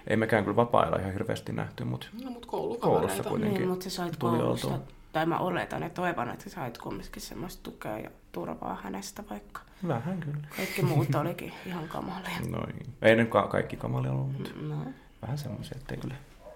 [0.07, 3.59] Ei mekään kyllä vapaa ihan hirveästi nähty, mutta no mut Koulussa kuitenkin.
[3.59, 4.83] Niin, mutta sä sait tuli koulusta, oltua.
[5.13, 9.61] Tai mä oletan ja toivon, että sä sait kumminkin semmoista tukea ja turvaa hänestä, vaikka
[9.87, 10.47] vähän kyllä.
[10.57, 12.39] kaikki muut olikin ihan kamalia.
[12.49, 12.75] Noin.
[13.01, 14.75] Ei nyt ka- kaikki kamalia ollut, mutta No,
[15.21, 16.15] vähän semmoisia, ettei kyllä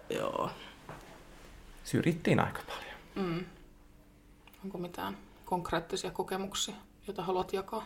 [0.09, 0.49] joo.
[1.83, 3.29] syrjittiin aika paljon.
[3.29, 3.45] Mm.
[4.63, 6.75] Onko mitään konkreettisia kokemuksia,
[7.07, 7.85] joita haluat jakaa?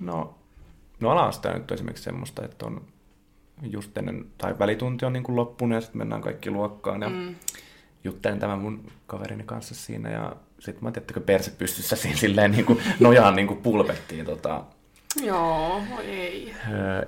[0.00, 0.34] No,
[1.00, 2.84] no ala nyt on esimerkiksi semmoista, että on
[3.62, 7.34] just ennen, tai välitunti on niin kuin loppunut ja sitten mennään kaikki luokkaan ja mm.
[8.04, 12.64] Juttelen tämän mun kaverini kanssa siinä ja sitten mä tiedättekö perse pystyssä siinä silleen niin
[12.64, 14.64] kuin nojaan niin kuin pulpettiin tota,
[15.22, 16.54] Joo, ei.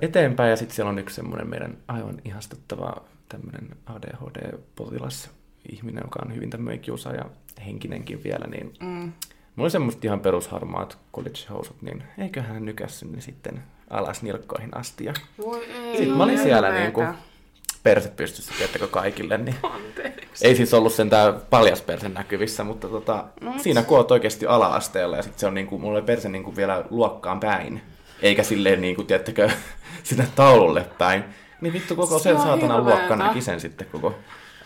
[0.01, 2.95] eteenpäin ja sitten siellä on yksi semmoinen meidän aivan ihastuttava
[3.29, 5.29] tämmöinen ADHD-potilas
[5.71, 7.25] ihminen, joka on hyvin tämmöinen kiusaaja
[7.65, 9.11] henkinenkin vielä, niin Mm.
[9.55, 15.05] Mulla oli semmoista ihan perusharmaat college-housut, niin eiköhän hän nykässyt ne sitten alas nilkkoihin asti.
[15.05, 15.13] Ja
[15.45, 15.97] Voi ei.
[15.97, 17.01] sitten mä olin siellä hirveetä.
[17.01, 17.19] niinku
[17.85, 20.47] perse pystyssä, tiedättekö kaikille, niin Anteeksi.
[20.47, 25.15] ei siis ollut sentään paljas perse näkyvissä, mutta tota, No, siinä kun oot oikeasti ala-asteella
[25.17, 27.81] ja sitten se on niinku, mulla oli perse niinku vielä luokkaan päin,
[28.21, 29.49] eikä silleen niinku, tiedättekö,
[30.03, 31.23] sinne taululle päin.
[31.61, 34.15] Niin vittu koko Se sen saatana luokka näki sen sitten koko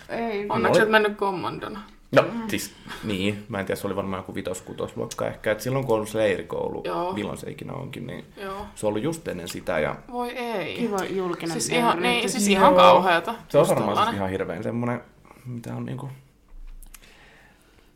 [0.10, 1.82] Ei, Onneksi et mennyt kommandona.
[2.12, 5.94] No siis niin, mä en tiedä, se oli varmaan joku vitos-kutosluokka ehkä, että silloin kun
[5.94, 7.14] on ollut se leirikoulu, Joo.
[7.14, 8.66] milloin se ikinä onkin, niin Joo.
[8.76, 10.76] se on ollut just ennen sitä ja Voi ei.
[10.78, 12.82] kiva julkinen Siis ihan, niin, siis ihan Joo.
[12.82, 13.36] kauheata.
[13.50, 15.02] se on varmaan siis ihan hirveän semmoinen,
[15.46, 16.10] mitä on niinku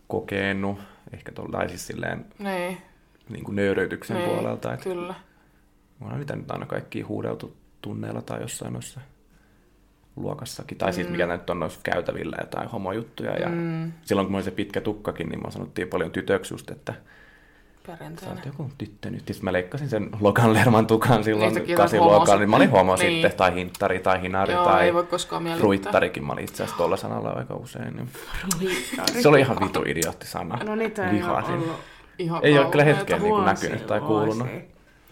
[0.08, 0.80] kokenut,
[1.14, 2.78] ehkä tuolla, tai siis silleen Niin,
[3.30, 5.14] niinku nöyryytyksen niin, puolelta, että Kyllä.
[6.00, 9.00] mä oon mitä nyt aina kaikki huudeltu tunneilla tai jossain noissa
[10.16, 11.12] luokassakin, tai siis Mm.
[11.12, 14.82] mikä nyt on noissa käytävillä jotain homojuttuja, ja Mm, silloin kun mulla oli se pitkä
[14.82, 16.94] tukkakin, niin mä sanottiin paljon tytöksi just, että
[18.22, 19.20] Sä oot joku tyttö nyt.
[19.20, 22.98] Sitten mä leikkasin sen Logan Lerman tukan silloin Yhtäkkiä taas kasiluokalla, niin mä olin homo
[22.98, 23.14] sitten.
[23.14, 23.38] sitten, Niin.
[23.38, 26.26] tai hinttari, tai hinari, Joo, tai ei voi koskaan fruittarikin.
[26.26, 27.96] Mä olin itse asiassa tuolla sanalla aika usein.
[27.96, 28.10] Niin.
[29.22, 30.60] Se oli ihan vitu idiootti sana.
[30.64, 31.80] No niitä ei ole ollut
[32.20, 34.48] Ihan Ei ole kyllä hetkeä niin näkynyt tai kuulunut.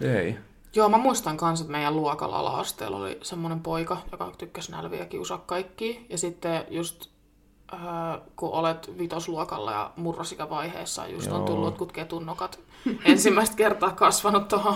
[0.01, 0.37] Ei.
[0.75, 5.05] Joo, mä muistan kanssa, että meidän luokalla ala-asteella oli semmoinen poika, joka tykkäsi nälviä ja
[5.05, 6.05] kiusaa kaikki.
[6.09, 7.05] Ja sitten just
[7.73, 7.79] äh,
[8.35, 11.45] kun olet vitosluokalla ja murrosikävaiheessa just on Joo.
[11.45, 12.59] tullut jotkut ketunnokat
[13.05, 14.75] ensimmäistä kertaa kasvanut tuohon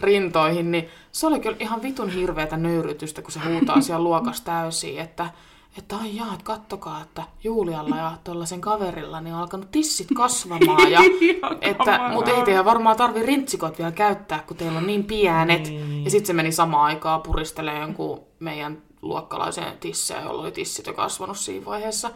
[0.00, 4.98] rintoihin, niin se oli kyllä ihan vitun hirveätä nöyrytystä, kun se huutaa siellä luokassa täysin,
[4.98, 5.30] että
[5.78, 10.92] että ai jaa, että kattokaa, että Julialla ja tuollaisen kaverilla niin on alkanut tissit kasvamaan.
[10.92, 11.00] Ja,
[11.60, 15.62] että, mutta ei teidän varmaan tarvi rintsikot vielä käyttää, kun teillä on niin pienet.
[15.62, 16.04] Niin.
[16.04, 20.92] Ja sitten se meni samaan aikaan puristelemaan jonkun meidän luokkalaisen tissejä, jolla oli tissit jo
[20.92, 22.10] kasvanut siinä vaiheessa.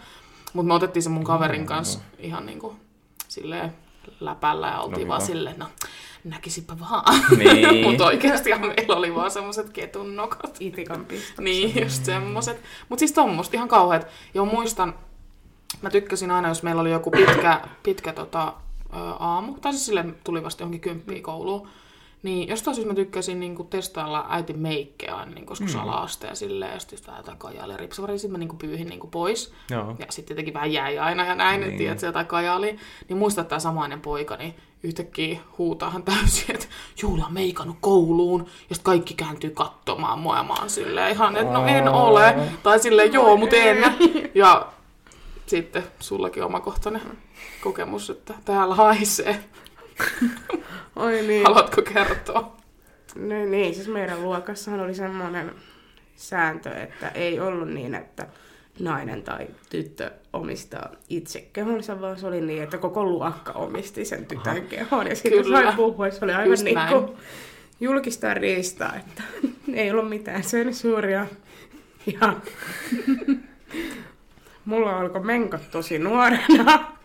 [0.52, 2.76] Mutta me otettiin se mun kaverin kanssa ihan niinku
[3.28, 3.74] silleen
[4.20, 5.66] läpällä ja oltiin No vaan silleen, no
[6.24, 7.20] näkisipä vaan.
[7.38, 7.84] Niin.
[7.86, 10.56] Mutta oikeasti meillä oli vaan semmoset ketunnokat.
[10.60, 11.44] Itikan pistokset.
[11.44, 12.62] Niin, just semmoset.
[12.88, 14.06] Mut siis tommoista ihan kauheat.
[14.34, 14.94] Ja muistan,
[15.82, 18.54] mä tykkäsin aina, jos meillä oli joku pitkä, pitkä tota,
[19.18, 21.68] aamu, tai siis sille tuli vasta johonkin kymppiä kouluun,
[22.22, 25.80] niin jostain syystä mä tykkäsin niin testailla äitin meikkejä aina niin joskus mm.
[25.80, 28.88] ala-aste ja silleen, ja sitten just vähän jotain kajaali ja ripsavari, sitten mä niin pyyhin
[28.88, 29.52] niin pois.
[29.70, 29.96] Joo.
[29.98, 31.60] Ja sitten tietenkin vähän jäi aina ja näin, niin.
[31.60, 31.72] Niin.
[31.72, 32.78] että tiedät, jotain kajaali.
[33.08, 36.66] Niin muista, että tämä samainen poika, niin yhtäkkiä huutaahan täysin, että
[37.02, 38.40] Julia on meikannut kouluun.
[38.40, 42.34] Ja sitten kaikki kääntyy katsomaan mua ja mä oon silleen ihan, että no en ole.
[42.62, 43.84] Tai silleen, joo, mutta en.
[44.34, 44.72] Ja
[45.46, 47.02] sitten sullakin omakohtainen
[47.62, 49.44] kokemus, että täällä haisee.
[50.96, 51.44] Oi niin.
[51.44, 52.56] Haluatko kertoa?
[53.14, 55.52] No niin, siis meidän luokassahan oli semmoinen
[56.16, 58.26] sääntö, että ei ollut niin, että
[58.78, 64.26] nainen tai tyttö omistaa itse kehonsa, vaan se oli niin, että koko luokka omisti sen
[64.26, 65.06] tytön kehon.
[65.06, 67.08] Ja sitten sai puhua, se oli aivan Just niin kuin
[67.80, 69.22] julkista riistaa, että
[69.74, 71.26] ei ollut mitään sensuuria.
[72.06, 72.32] Ja
[74.64, 76.96] mulla alkoi menkat tosi nuorena.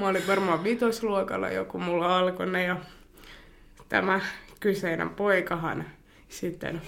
[0.00, 2.76] Mä olin varmaan vitosluokalla joku, mulla alkoi ne ja
[3.88, 4.20] tämä
[4.60, 5.84] kyseinen poikahan
[6.28, 6.82] sitten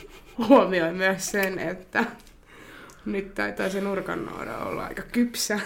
[0.49, 2.05] huomioi myös sen, että
[3.07, 5.61] nyt taitaa se nurkannoora olla aika kypsä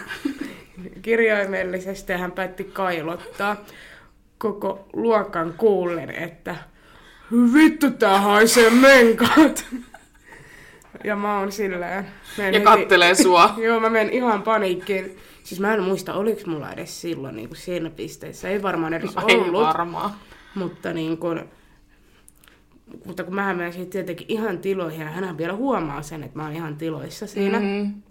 [1.03, 3.57] kirjaimellisesti ja hän päätti kailottaa
[4.38, 6.57] koko luokan kuullen, että
[7.55, 9.66] vittu tää haisee menkat.
[11.05, 12.07] Ja mä oon silleen...
[12.38, 13.55] Ja heti- kattelee sua.
[13.66, 15.18] Joo, mä menen ihan paniikkiin.
[15.51, 18.49] Siis mä en muista, oliko mulla edes silloin niin kuin siinä pisteessä.
[18.49, 19.63] Ei varmaan edes No, ei ollut.
[19.63, 20.11] varmaan.
[20.55, 21.45] Mutta niin kuin,
[23.05, 26.45] Mutta kun mä menen sitten tietenkin ihan tiloihin, ja hän vielä huomaa sen, että mä
[26.45, 27.67] oon ihan tiloissa siinä, mm.
[27.67, 28.03] Mm.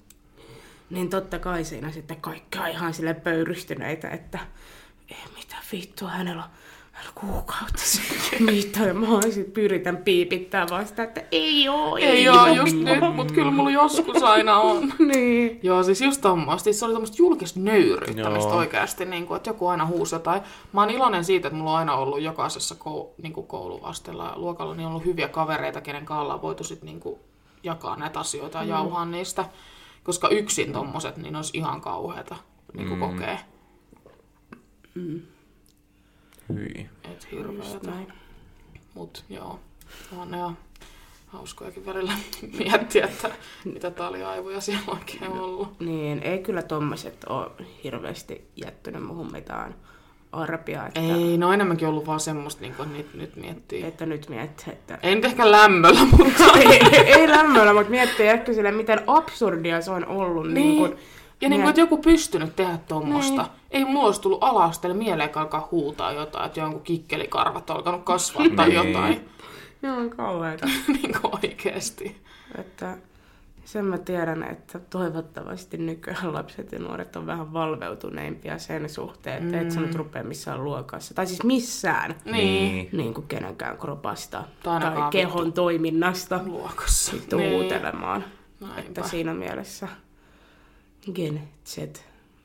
[0.90, 4.40] niin totta kai siinä sitten kaikki on ihan sille pöyristyneitä, että
[5.10, 6.50] ei mitä vittua, hänellä on
[7.08, 7.82] on kuukautta
[8.40, 13.16] mitä, ja mä sitten pyritän piipittää vasta, että ei oo, ei, Ei oo just nyt,
[13.16, 14.94] mutta kyllä mulla joskus aina on.
[15.14, 15.60] niin.
[15.64, 16.74] Joo, siis just tommoista.
[16.74, 20.42] Se oli tommoista julkista nöyryyttämistä oikeasti, niin kuin, että joku aina huusi jotain.
[20.74, 24.34] Mä oon iloinen siitä, että mulla on aina ollut jokaisessa kou, niin kuin kouluasteella ja
[24.36, 27.20] luokalla niin on ollut hyviä kavereita, kenen kanssa ollaan voitu sit niin kuin
[27.64, 29.46] jakaa näitä asioita ja jauhaa niistä.
[30.04, 32.36] Koska yksin tommoset, niin olisi ihan kauheata
[32.74, 33.10] niin kuin Mm.
[33.10, 33.40] kokee.
[36.54, 36.90] Hyi.
[37.12, 37.92] Et hirveetä.
[38.94, 39.60] Mut joo,
[40.18, 40.58] on ihan
[41.28, 42.14] hauskojakin välillä
[42.60, 43.30] miettiä, että
[43.66, 45.80] mitä taliaivoja siellä oikein on ollut.
[45.80, 47.52] Niin, ei kyllä tommoset ole
[47.84, 49.76] hirveästi jättynyt muhun mitään
[50.32, 53.84] arpia, että, Ei, no enemmänkin ollut vaan semmoista, niin kuin nyt, nyt miettii.
[53.86, 56.44] että nyt miettii, että Ei nyt ehkä lämmöllä, mutta...
[56.60, 60.46] ei, ei lämmöllä, mutta miettii ehkä sille, miten absurdia se on ollut.
[60.46, 60.68] Niin, Niin.
[60.82, 61.00] niin kun,
[61.42, 63.42] Ja niin kuin, että joku pystynyt tehdä tuommoista.
[63.42, 63.52] Niin.
[63.72, 68.46] Ei mulla olisi tullut alasteella mieleen alkaa huutaa jotain, että jonkun kikkelikarvat on alkanut kasvaa
[68.56, 68.88] tai Niin.
[68.88, 69.30] jotain.
[69.84, 70.66] joo, on kauheeta.
[71.02, 72.22] niin kuin oikeesti.
[72.58, 72.98] että
[73.66, 79.58] sen mä tiedän, että toivottavasti nykyään lapset ja nuoret on vähän valveutuneimpia sen suhteen, että
[79.58, 79.62] mm.
[79.62, 81.14] et sä nyt rupea missään luokassa.
[81.14, 82.16] Tai siis missään.
[82.26, 82.90] Niin.
[82.92, 87.14] Niin kuin kenenkään kropasta Tai tai kehon toiminnasta Luokassa.
[87.14, 88.24] vittu huutelemaan.
[88.60, 88.80] Näinpä.
[88.82, 89.88] Että siinä mielessä
[91.14, 91.78] Gen Z,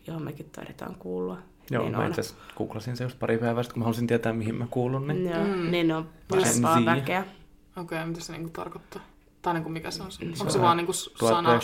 [0.06, 1.38] johon mekin taidetaan kuulua.
[1.70, 4.32] Joo, niin mä itse asiassa googlasin se just pari päivää sitten, kun mä halusin tietää,
[4.32, 5.08] mihin mä kuulun.
[5.08, 5.26] Niin...
[5.30, 5.70] joo, Mm.
[5.70, 6.84] niin ne on parempaa Z.
[6.84, 7.20] väkeä.
[7.20, 9.02] Okei, okay, mitä se niinku tarkoittaa?
[9.42, 10.12] Tai niinku mikä se on?
[10.12, 11.58] Se Onko se on vaan niinku sana?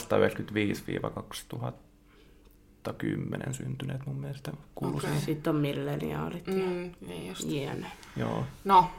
[3.48, 5.10] 1995-2010 syntyneet mun mielestä kuuluu Okei.
[5.10, 5.24] siihen.
[5.26, 7.44] Sitten on milleniaalit ja Mm, niin just.
[7.50, 7.86] jne.
[8.16, 8.44] Joo.
[8.64, 8.90] No,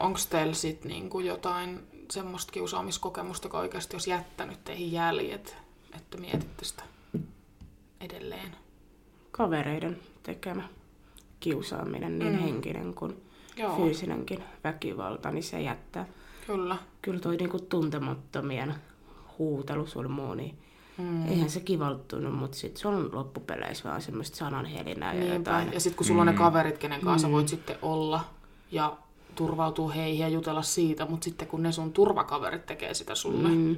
[0.00, 5.56] onko teillä sitten niinku jotain semmoista kiusaamiskokemusta, joka oikeasti olisi jättänyt teihin jäljet,
[5.96, 6.82] että mietitte sitä
[8.02, 8.56] edelleen?
[9.30, 10.62] Kavereiden tekemä
[11.40, 12.38] kiusaaminen, niin Mm.
[12.38, 13.22] henkinen kuin
[13.56, 16.06] Joo, fyysinenkin väkivalta, niin se jättää.
[16.46, 16.76] kyllä.
[17.02, 18.74] Kyllä toi niinku tuntemattomien
[19.38, 20.58] huutelu sun muu, niin
[20.98, 21.26] Mm.
[21.28, 25.72] eihän se kivalttunut, mutta sitten se on loppupeleissä vaan semmoista sananhelinää ja jotain.
[25.72, 26.38] Ja sitten kun sulla on ne Mm.
[26.38, 27.32] kaverit, kenen kanssa Mm.
[27.32, 28.20] voit sitten olla
[28.72, 28.96] ja
[29.34, 33.76] turvautua heihin ja jutella siitä, mutta sitten kun ne sun turvakaverit tekee sitä sulle, mm.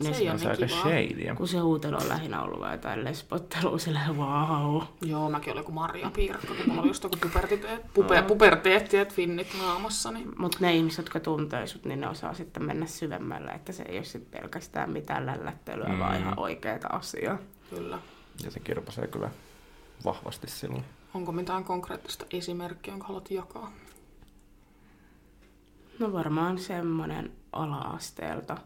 [0.00, 0.82] Se Ne Se on niin aika kivaa.
[0.82, 1.34] shadyä.
[1.34, 4.82] Kun se huutelu on lähinnä ollut vaan jotain lesbottelua, silleen wow.
[5.02, 9.14] Joo, mäkin olin kuin Maria Piirakka, kun mulla oli just joku puberteet, pupe, puberteetti, että
[9.14, 10.10] finnit naamassa.
[10.10, 10.32] Niin...
[10.36, 13.96] Mutta ne ihmiset, jotka tuntee sut, niin ne osaa sitten mennä syvemmälle, että se ei
[13.96, 15.98] ole sitten pelkästään mitään lällättelyä, mm.
[15.98, 17.38] vaan ihan oikeita asiaa.
[17.70, 17.98] Kyllä.
[18.44, 19.30] Ja se kirpasee kyllä
[20.04, 20.84] vahvasti silloin.
[21.14, 23.72] Onko mitään konkreettista esimerkkiä, jonka haluat jakaa?
[25.98, 28.56] No varmaan semmoinen ala-asteelta.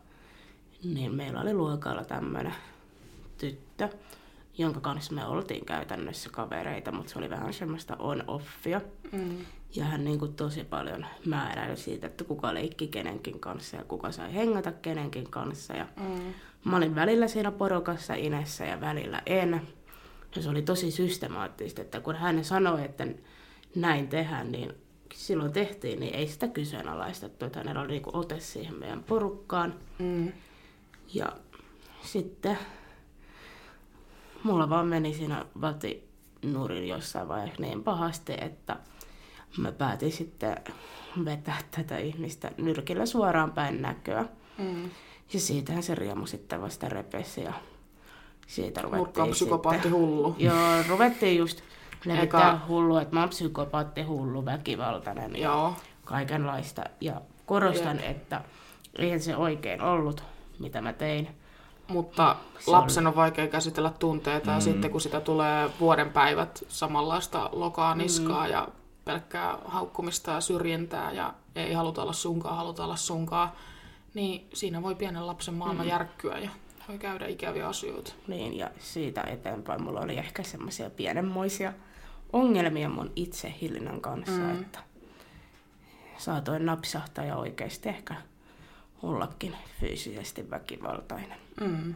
[0.85, 2.55] Niin meillä oli luokalla tämmöinen
[3.39, 3.89] tyttö,
[4.59, 8.81] jonka kanssa me oltiin käytännössä kavereita, mutta se oli vähän semmoista on-offia.
[9.13, 9.37] Mm.
[9.75, 14.13] Ja hän niin kuin tosi paljon määräili siitä, että kuka leikki kenenkin kanssa ja kuka
[14.13, 15.75] sai hengata kenenkin kanssa.
[15.75, 16.35] Ja Mm.
[16.65, 19.61] mä olin välillä siinä porukassa inessä ja välillä en.
[20.37, 23.07] Ja se oli tosi systemaattista, että kun hän sanoi, että
[23.75, 24.73] näin tehdään, niin
[25.15, 29.75] silloin tehtiin, niin ei sitä kyseenalaistettu, että hänellä oli niinku ote siihen meidän porukkaan.
[29.99, 30.33] Mm.
[31.15, 31.33] Ja
[32.03, 32.59] sitten
[34.43, 38.77] mulla vaan meni siinä vatinurin jossain vaiheessa niin pahasti, että
[39.57, 40.57] mä päätin sitten
[41.25, 44.25] vetää tätä ihmistä nyrkillä suoraan päin näköä.
[44.59, 44.91] Mm.
[45.33, 47.53] Ja siitähän se riemu sitten vasta repesi ja
[48.47, 50.01] siitä ruvettiin psykopaatti sitten...
[50.01, 50.37] hullu.
[50.39, 51.61] Joo, ruvettiin just
[52.05, 55.75] levittää Eka- hullu, että mä oon psykopaatti hullu, väkivaltainen ja Joo.
[56.05, 56.85] kaikenlaista.
[57.01, 58.11] Ja korostan, Jep.
[58.11, 58.45] että
[58.99, 60.25] eihän se oikein ollut,
[60.61, 61.29] mitä mä tein.
[61.89, 64.61] Mutta Se lapsen on vaikea käsitellä tunteita ja Mm.
[64.63, 68.69] sitten kun sitä tulee vuoden päivät samanlaista lokaa niskaa ja
[69.05, 73.53] pelkkää haukkumista ja syrjintää ja ei haluta olla sunkaan, haluta olla sunkaan,
[74.15, 76.51] niin siinä voi pienen lapsen maailma järkkyä ja
[76.89, 78.13] voi käydä ikäviä asioita.
[78.27, 81.73] Niin, ja siitä eteenpäin mulla oli ehkä semmoisia pienenmoisia
[82.33, 84.61] ongelmia mun itsehillinnän kanssa, Mm.
[84.61, 84.79] että
[86.19, 88.15] saatoin napsahtaa ja oikeasti ehkä
[89.03, 91.39] ollakin fyysisesti väkivaltainen.
[91.61, 91.95] Mm.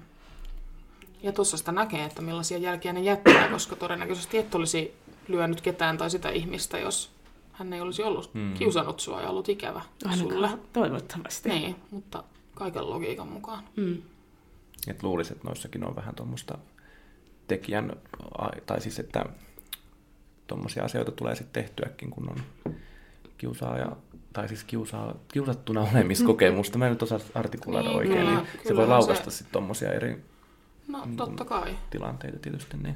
[1.23, 4.95] Ja tuossa sitä näkee, että millaisia jälkiä ne jättää, koska todennäköisesti et olisi
[5.29, 7.11] lyönyt ketään tai sitä ihmistä, jos
[7.53, 8.55] hän ei olisi ollut Mm.
[8.55, 9.81] kiusannut sua ja ollut ikävä
[10.19, 10.35] sulle.
[10.35, 11.49] Ainakaan toivottavasti.
[11.49, 13.65] Niin, mutta kaiken logiikan mukaan.
[13.77, 14.03] Mm.
[14.89, 16.59] Et luulisi, että noissakin on vähän tuommoista
[17.49, 17.93] tekijän,
[18.39, 19.25] ai- tai siis että
[20.47, 22.37] tuommoisia asioita tulee sitten tehtyäkin, kun on
[23.39, 23.97] kiusaaja
[24.35, 26.79] tai siis kiusaa, kiusattuna olemiskokemusta.
[26.79, 29.93] Mä en nyt osaa artikuloida Niin, oikein, kyllä, niin se voi se- laukaista sitten tommosia
[29.93, 30.25] eri
[30.89, 31.17] No Mm.
[31.17, 31.77] totta kai.
[31.91, 32.77] tilanteita tietysti.
[32.77, 32.95] Niin.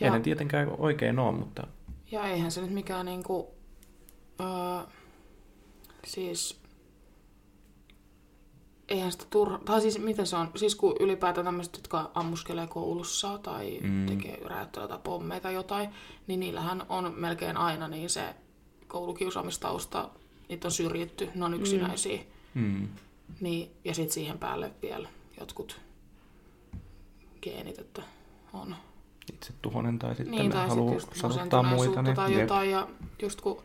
[0.00, 1.66] Ja- ne tietenkään oikein ole, mutta
[2.10, 3.50] Ja eihän se nyt mikään niinku,
[4.40, 4.46] öö,
[6.06, 6.60] siis,
[8.88, 13.38] eihän sitä turha, tai siis miten se on, siis kun ylipäätään tämmöiset, jotka ammuskelee koulussa
[13.38, 14.06] tai Mm.
[14.06, 15.90] tekee räjäyttää tai pommeja tai jotain,
[16.26, 18.34] niin niillähän on melkein aina niin se
[18.86, 20.08] koulukiusaamistausta,
[20.48, 22.20] niitä on syrjitty, ne on yksinäisiä,
[22.54, 22.88] mm,
[23.40, 25.08] niin, ja sitten siihen päälle vielä
[25.40, 25.80] jotkut
[27.42, 28.02] geenit, että
[28.52, 28.76] on
[29.32, 32.02] itse tuhonen tai sitten niin, tai haluaa sanottaa muita.
[32.02, 32.70] Niin, tai jotain.
[32.70, 32.88] Ja
[33.22, 33.62] just kun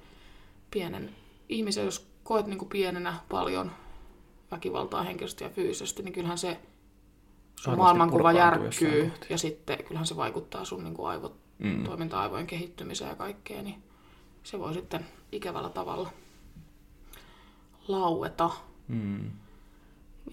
[0.71, 1.15] pienen
[1.49, 3.71] ihmisen, jos koet niin kuin pienenä paljon
[4.51, 6.59] väkivaltaa henkisesti ja fyysisesti, niin kyllähän se
[7.55, 11.83] sun maailmankuva järkkyy ja sitten kyllähän se vaikuttaa sun niin kuin aivot, Mm.
[11.83, 13.83] toiminta-aivojen kehittymiseen ja kaikkeen, niin
[14.43, 16.09] se voi sitten ikävällä tavalla
[17.87, 18.49] laueta,
[18.87, 19.31] Mm.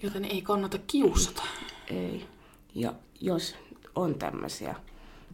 [0.03, 1.43] joten ei kannata kiusata.
[1.87, 2.27] Ei.
[2.75, 3.55] Ja jos
[3.95, 4.75] on tämmöisiä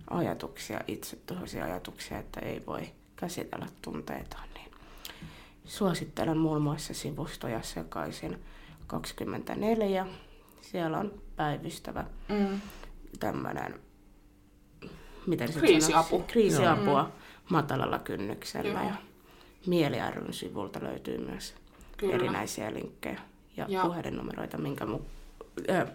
[0.10, 2.82] ajatuksia, itsetuhoisia ajatuksia, että ei voi
[3.16, 4.72] käsitellä tunteitaan, niin
[5.66, 8.38] suosittelen muun muassa sivustoja sekaisin
[8.88, 10.08] 24.
[10.62, 12.62] Siellä on päivystävä Mm.
[13.20, 13.80] tämmöinen,
[15.28, 16.08] miten se Kriisiapu.
[16.10, 16.32] sanoisi?
[16.34, 17.12] Kriisiapua
[17.50, 18.80] matalalla kynnyksellä.
[18.80, 18.90] Joo.
[18.90, 18.96] Ja
[19.68, 21.56] Mieli ryn sivulta löytyy myös
[21.98, 22.16] Kyllä.
[22.16, 23.20] erinäisiä linkkejä
[23.58, 25.02] ja, Ja- puhelinnumeroita, minkä mu-
[25.72, 25.88] äh,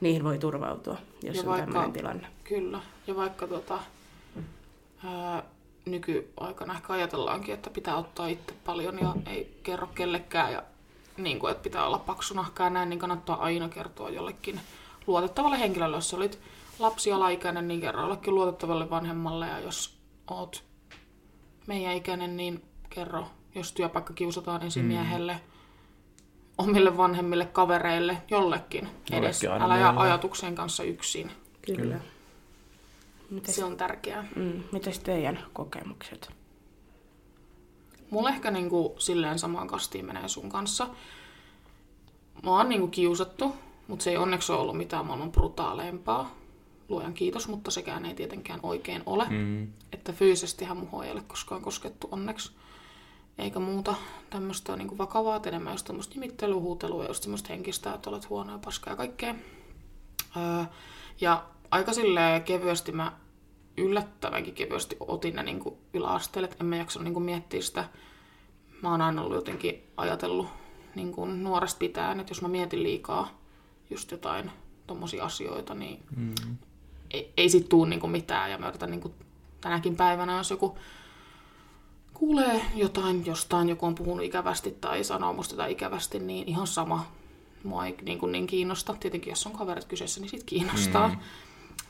[0.00, 2.26] niihin voi turvautua, jos Ja on vaikka- tämmöinen tilanne.
[2.44, 2.80] Kyllä.
[3.06, 3.78] Ja vaikka tota,
[5.04, 5.42] ää,
[5.84, 10.62] nykyaikana ehkä ajatellaankin, että pitää ottaa itse paljon ja ei kerro kellekään ja
[11.16, 14.60] niin kuin, että pitää olla paksunahkaa näin, niin kannattaa aina kertoa jollekin
[15.06, 15.96] luotettavalle henkilölle.
[15.96, 16.38] Jos olit
[16.78, 19.98] lapsi alaikäinen, niin kerro jollekin luotettavalle vanhemmalle ja jos
[20.30, 20.64] oot
[21.66, 25.40] meidän ikäinen, niin kerro, jos työpaikka kiusataan esimiehelle,
[26.58, 29.42] omille vanhemmille, kavereille, jollekin edes.
[29.42, 31.30] Jollekin aina Älä jää ajatuksen kanssa yksin.
[31.62, 31.82] Kyllä.
[31.82, 32.00] Kyllä.
[33.30, 34.26] Mites, Se on tärkeää.
[34.36, 36.32] mm, mites teidän kokemukset?
[38.10, 40.86] Mulla ehkä niinku silleen samaan kastiin menee sun kanssa.
[42.42, 43.56] Mä oon niinku kiusattu,
[43.88, 46.34] mutta se ei onneksi ole ollut mitään maailman brutaaleempaa.
[46.88, 49.26] Luojan kiitos, mutta sekään ei tietenkään oikein ole.
[49.30, 49.68] Mm.
[49.92, 52.52] Että fyysisestihän muhua ei ole koskaan koskettu onneksi.
[53.38, 53.94] Eikä muuta
[54.30, 58.30] tämmöistä niinku vakavaa, et enemmän just tämmöistä nimittelyä, huutelua ja just semmoista henkistä, että olet
[58.30, 59.34] huono ja paskaa ja kaikkea.
[60.36, 60.64] Öö,
[61.20, 63.12] ja aika silleen kevyesti mä
[63.76, 67.88] yllättävänkin kevyesti otin ne niinku yläasteelle, että en mä jaksanut niinku miettiä sitä.
[68.82, 70.48] Mä oon aina ollut jotenkin ajatellut
[70.94, 73.38] niinku nuoresta pitäen, että jos mä mietin liikaa
[73.90, 74.50] just jotain
[74.86, 76.34] tommosia asioita, niin Mm.
[77.10, 78.50] ei, ei sit tuu niinku mitään.
[78.50, 79.14] Ja mä yritän niinku
[79.60, 80.78] tänäkin päivänä, jos joku
[82.14, 87.06] kuulee jotain jostain, joku on puhunut ikävästi tai sanoo musta jotain ikävästi, niin ihan sama.
[87.64, 88.94] Mua ei niin, kuin niin kiinnosta.
[89.00, 91.08] Tietenkin jos on kaverit kyseessä, niin sit kiinnostaa.
[91.08, 91.16] Mm.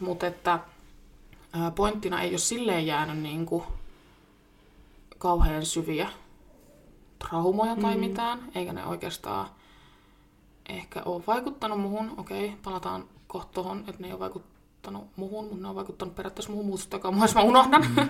[0.01, 0.59] Mutta että
[1.75, 3.65] pointtina ei ole silleen jäänyt niin kuin
[5.19, 6.09] kauhean syviä
[7.19, 9.49] traumoja tai mitään, eikä ne oikeastaan
[10.69, 12.15] ehkä ole vaikuttanut muhun.
[12.17, 16.53] Okei, palataan kohta tuohon, että ne ei ole vaikuttanut muhun, mutta ne on vaikuttanut periaatteessa
[16.53, 17.87] muhun muustakaan, jos mä unohdan.
[17.97, 18.09] Mm.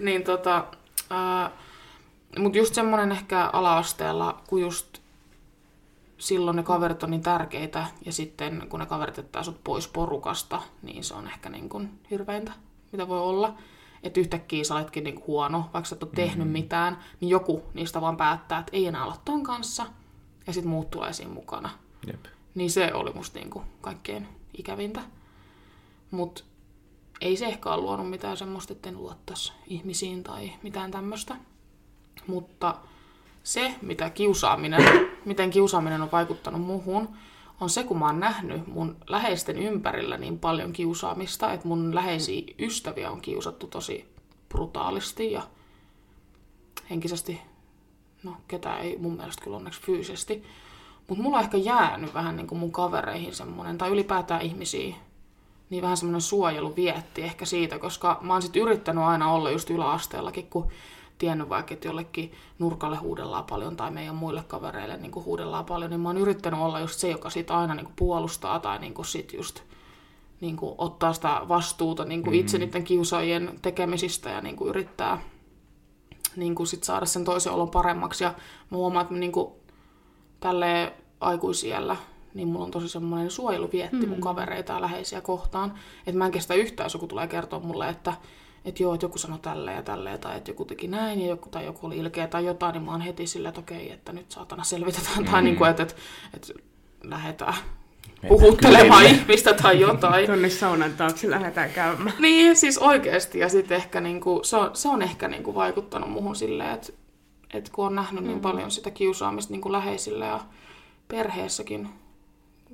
[0.06, 0.64] niin tota,
[2.38, 4.98] mutta just semmoinen ehkä ala-asteella, kun just
[6.18, 10.62] silloin ne kaverit on niin tärkeitä ja sitten kun ne kaverit jättää sut pois porukasta,
[10.82, 12.52] niin se on ehkä niin kuin hirveintä,
[12.92, 13.54] mitä voi olla.
[14.02, 18.00] Että yhtäkkiä sä oletkin niin huono, vaikka sä et ole tehnyt mitään, niin joku niistä
[18.00, 19.86] vaan päättää, että ei enää olla ton kanssa
[20.46, 21.70] ja sitten muut tulee siinä mukana.
[22.06, 22.24] Jep.
[22.54, 25.00] Niin se oli musta niinku kaikkein ikävintä.
[26.10, 26.44] Mutta
[27.20, 31.36] ei se ehkä ole luonut mitään semmoista, että en luottaisi ihmisiin tai mitään tämmöistä.
[32.26, 32.74] Mutta
[33.42, 37.08] se, mitä kiusaaminen, miten kiusaaminen on vaikuttanut muhun,
[37.60, 42.42] on se, kun mä oon nähnyt mun läheisten ympärillä niin paljon kiusaamista, että mun läheisiä
[42.58, 44.14] ystäviä on kiusattu tosi
[44.48, 45.42] brutaalisti ja
[46.90, 47.40] henkisesti,
[48.22, 50.42] no ketään ei mun mielestä kyllä onneksi fyysisesti,
[51.08, 54.94] mutta mulla on ehkä jäänyt vähän niin kuin mun kavereihin semmoinen, tai ylipäätään ihmisiä,
[55.70, 59.70] niin vähän semmoinen suojelu vietti ehkä siitä, koska mä oon sit yrittänyt aina olla just
[59.70, 60.70] yläasteellakin, kun
[61.18, 66.00] tiennyt vaikka, että jollekin nurkalle huudellaan paljon tai meidän muille kavereille niin huudellaan paljon, niin
[66.00, 69.60] mä oon yrittänyt olla just se, joka sit aina niin puolustaa tai niin sit just
[70.40, 72.32] niin ottaa sitä vastuuta niin mm.
[72.32, 75.18] itse niiden kiusaajien tekemisistä ja niin yrittää
[76.36, 78.24] niin sit saada sen toisen olon paremmaksi.
[78.24, 78.34] Ja
[78.70, 79.32] mä huomaan, että niin
[80.40, 81.96] tälleen aikuisiellä,
[82.36, 84.08] niin mulla on tosi semmoinen suojeluvietti mm.
[84.08, 85.74] mun kavereita ja läheisiä kohtaan.
[86.06, 88.12] Että mä en kestä yhtään, jos joku tulee kertoa mulle, että,
[88.64, 91.48] että joo, että joku sanoi tälle ja tälle, tai että joku teki näin, ja joku,
[91.48, 94.30] tai joku oli ilkeä tai jotain, niin mä oon heti silleen, että okei, että nyt
[94.30, 95.24] saatana selvitetään, mm.
[95.24, 95.96] tai niin kuin, että, että,
[96.34, 96.52] että
[97.04, 97.54] lähdetään
[98.28, 100.26] puhuttelemaan ihmistä tai jotain.
[100.30, 102.16] Tuonne saunan taakse lähdetään käymään.
[102.18, 103.38] Niin, siis oikeasti.
[103.38, 106.92] Ja sitten ehkä niinku, se, on, se on ehkä niinku vaikuttanut muhun silleen, että,
[107.54, 110.40] että kun on nähnyt niin paljon sitä kiusaamista niinku läheisillä ja
[111.08, 111.88] perheessäkin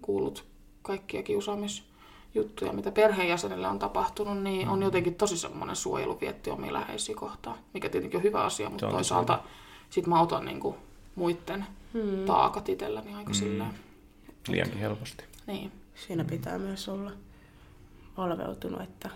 [0.03, 0.45] kuullut
[0.83, 7.15] kaikkia kiusaamisjuttuja, mitä perheenjäsenille on tapahtunut, niin on jotenkin tosi semmoinen suojelu vietti omia läheisiä
[7.15, 9.43] kohtaan, mikä tietenkin on hyvä asia, mutta toisaalta
[9.91, 10.77] sit mä otan niinku
[11.15, 12.25] muiden hmm.
[12.27, 13.35] taakat itselläni aika hmm.
[13.35, 13.75] silleen.
[14.49, 15.25] Liiankin helposti.
[15.47, 15.73] Niin.
[16.07, 17.13] Siinä pitää myös olla
[18.17, 19.11] valveutunut, että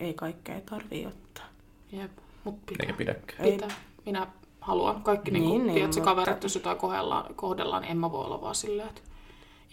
[0.00, 1.44] ei kaikkea tarvii ottaa.
[1.92, 2.10] Jep.
[2.44, 2.86] Mut pitää.
[2.86, 3.44] Eikä pidäkään.
[3.44, 3.52] Ei.
[3.52, 3.68] pitää.
[4.06, 4.26] Minä
[4.60, 5.02] haluan.
[5.02, 8.12] Kaikki Niin, niin, niin, niin, tiedätkö, mutta- kaverit, jos jotain kohdellaan, kohdellaan, niin en mä
[8.12, 9.00] voi olla vaan silleen, että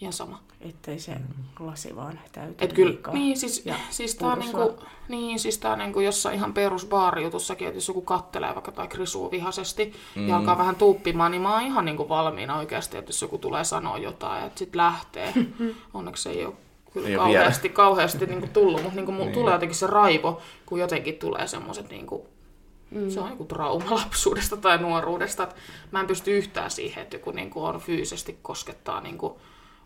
[0.02, 0.40] ihan sama.
[0.60, 1.16] Ettei se
[1.60, 3.14] lasi vaan täytä Et kyllä, liikaa.
[3.14, 4.74] niin siis, Ja siis tää niinku,
[5.08, 9.30] niin, siis tää on niinku jossain ihan perusbaarijutussakin, että jos joku kattelee vaikka tai krisuu
[9.30, 10.28] vihaisesti mm.
[10.28, 13.64] ja alkaa vähän tuuppimaan, niin mä oon ihan niinku valmiina oikeasti, että jos joku tulee
[13.64, 15.34] sanoa jotain, että sit lähtee.
[15.94, 16.54] Onneksi ei ole
[16.92, 19.32] kyllä Ei kauheasti, kauheasti niinku tullut, mutta niinku Niin.
[19.32, 22.26] tulee jotenkin se raivo, kun jotenkin tulee semmoiset niinku,
[22.90, 23.10] mm.
[23.10, 25.42] se on joku trauma lapsuudesta tai nuoruudesta.
[25.42, 25.56] että
[25.90, 29.40] Mä en pysty yhtään siihen, että joku niinku on fyysisesti koskettaa niinku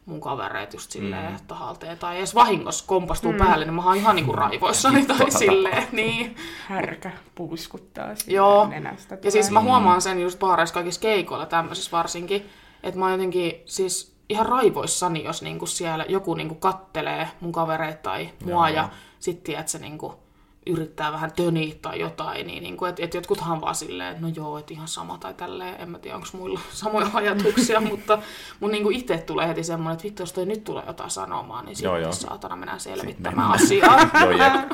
[0.07, 1.39] mun kavereet just silleen mm.
[1.47, 3.39] tahalteen, tai edes vahingossa kompastuu mm.
[3.39, 6.37] päälle, niin mä oon ihan niinku raivoissani tai silleen, niin.
[6.67, 8.67] Härkä puuskuttaa siitä Joo.
[8.67, 9.19] nenästä.
[9.25, 12.47] Ja siis mä huomaan sen just baareissa kaikissa keikoilla tämmöisissä varsinkin,
[12.83, 18.03] että mä oon jotenkin siis ihan raivoissani, jos niinku siellä joku niinku kattelee mun kavereita
[18.03, 18.77] tai mua Joo.
[18.77, 18.89] ja
[19.19, 20.26] sit tiedät se niinku
[20.67, 24.59] yrittää vähän töniä tai jotain, niin niinku, että et jotkuthan vaan silleen, että no joo,
[24.59, 28.19] että ihan sama tai tälleen, en mä tiedä, onko muilla samoja ajatuksia, mutta
[28.61, 31.77] mun niinku itse tulee heti semmoinen, että vittu, jos toi nyt tulee jotain sanomaan, niin
[31.83, 32.13] Joo, sitten joo.
[32.13, 33.99] saatana mennään selvittämään asiaa.
[34.21, 34.73] Joo, jep.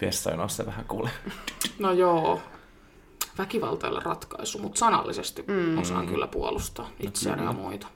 [0.00, 1.10] Vessajonossa vähän kuule.
[1.78, 2.40] No joo,
[3.38, 5.78] väkivalta ei ole ratkaisu, mutta sanallisesti mm.
[5.78, 7.86] osaan kyllä puolustaa itseäni ja muita.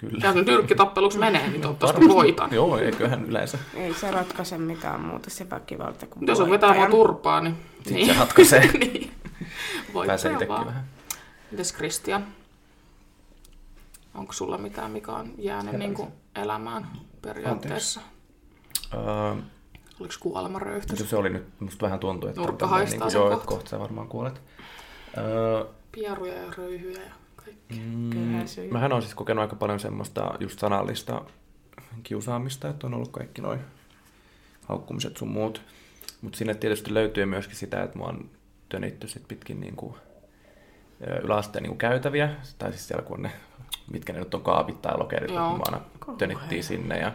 [0.00, 0.18] Kyllä.
[0.26, 2.16] Ja kun nyrkkitappeluksi menee, niin toivottavasti Varmasti.
[2.16, 2.52] voitan.
[2.54, 3.58] Joo, eiköhän yleensä.
[3.74, 6.90] Ei se ratkaise mitään muuta se väkivalta kuin Jos on vetää mua voittajan.
[7.06, 8.06] turpaa, niin, Sitten niin.
[8.14, 8.66] se ratkaisee.
[8.78, 9.12] niin.
[10.06, 10.66] Pääsee itsekin vaan.
[10.66, 10.84] vähän.
[11.50, 12.26] Mites Kristian?
[14.14, 16.86] Onko sulla mitään, mikä on jäänyt niin kuin elämään
[17.22, 18.00] periaatteessa?
[18.94, 19.00] Öö,
[20.00, 20.90] Oliko kuolemanröyhtys?
[20.90, 23.36] mutta se oli nyt, musta vähän tuntuu, että Nurkka tämmönen haistaa niinku, sen joo, kohta.
[23.42, 24.40] että kohta sä varmaan kuolet.
[25.18, 27.12] Öö, Pieruja ja röyhyjä ja
[27.76, 31.22] mm, mähän on siis kokenut aika paljon semmoista just sanallista
[32.02, 33.60] kiusaamista, että on ollut kaikki noin
[34.68, 35.62] haukkumiset sun muut.
[36.22, 38.30] Mutta sinne tietysti löytyy myöskin sitä, että mua on
[38.68, 39.96] tönitty sit pitkin niinku,
[41.08, 43.30] ö, yläasteen niinku käytäviä, tai siis siellä kun ne,
[43.92, 45.48] mitkä ne nyt on kaapit tai lokerit, Joo.
[45.48, 45.80] kun mä aina
[46.18, 47.12] tönittiin sinne ja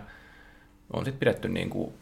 [0.93, 1.93] on sitten pidetty niinku,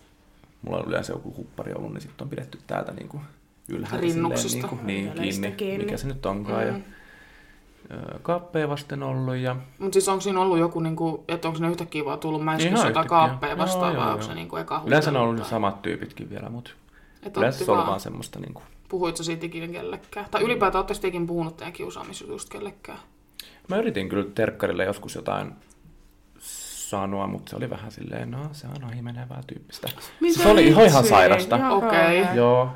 [0.61, 3.21] mulla on yleensä joku huppari ollut, niin sitten on pidetty täältä niinku
[3.69, 4.49] ylhäältä Rinnuksista.
[4.49, 5.85] silleen niinku, niin, Ylhäällä kiinni, kiinni.
[5.85, 6.67] mikä se nyt onkaan.
[6.67, 6.79] Ja, Mm.
[6.79, 7.02] ö,
[8.21, 12.05] kaappeja vasten ollut ja Mutta siis onko siinä ollut joku, niinku, että onko ne yhtäkkiä
[12.05, 14.13] vaan tullut mäiskyssä jotain kaappeja Joo, vastaan, joo, vai joo.
[14.13, 16.71] onko se niinku eka yleensä on ollut tai- samat tyypitkin vielä, mutta
[17.23, 20.25] Et yleensä se on vaan- semmoista niinku, Puhuit sä siitä ikinä kellekään?
[20.31, 22.99] Tai ylipäätään ootteko ikinä puhunut teidän kiusaamisjutusta kellekään?
[23.67, 25.51] Mä yritin kyllä terkkarille joskus jotain
[26.39, 29.89] sanoa, mutta se oli vähän silleen, no se on ohi menevää tyyppistä.
[30.19, 31.55] Mitä se oli ihan, sairasta.
[31.69, 31.89] Okei.
[31.89, 32.33] kauhea.
[32.33, 32.69] Joo.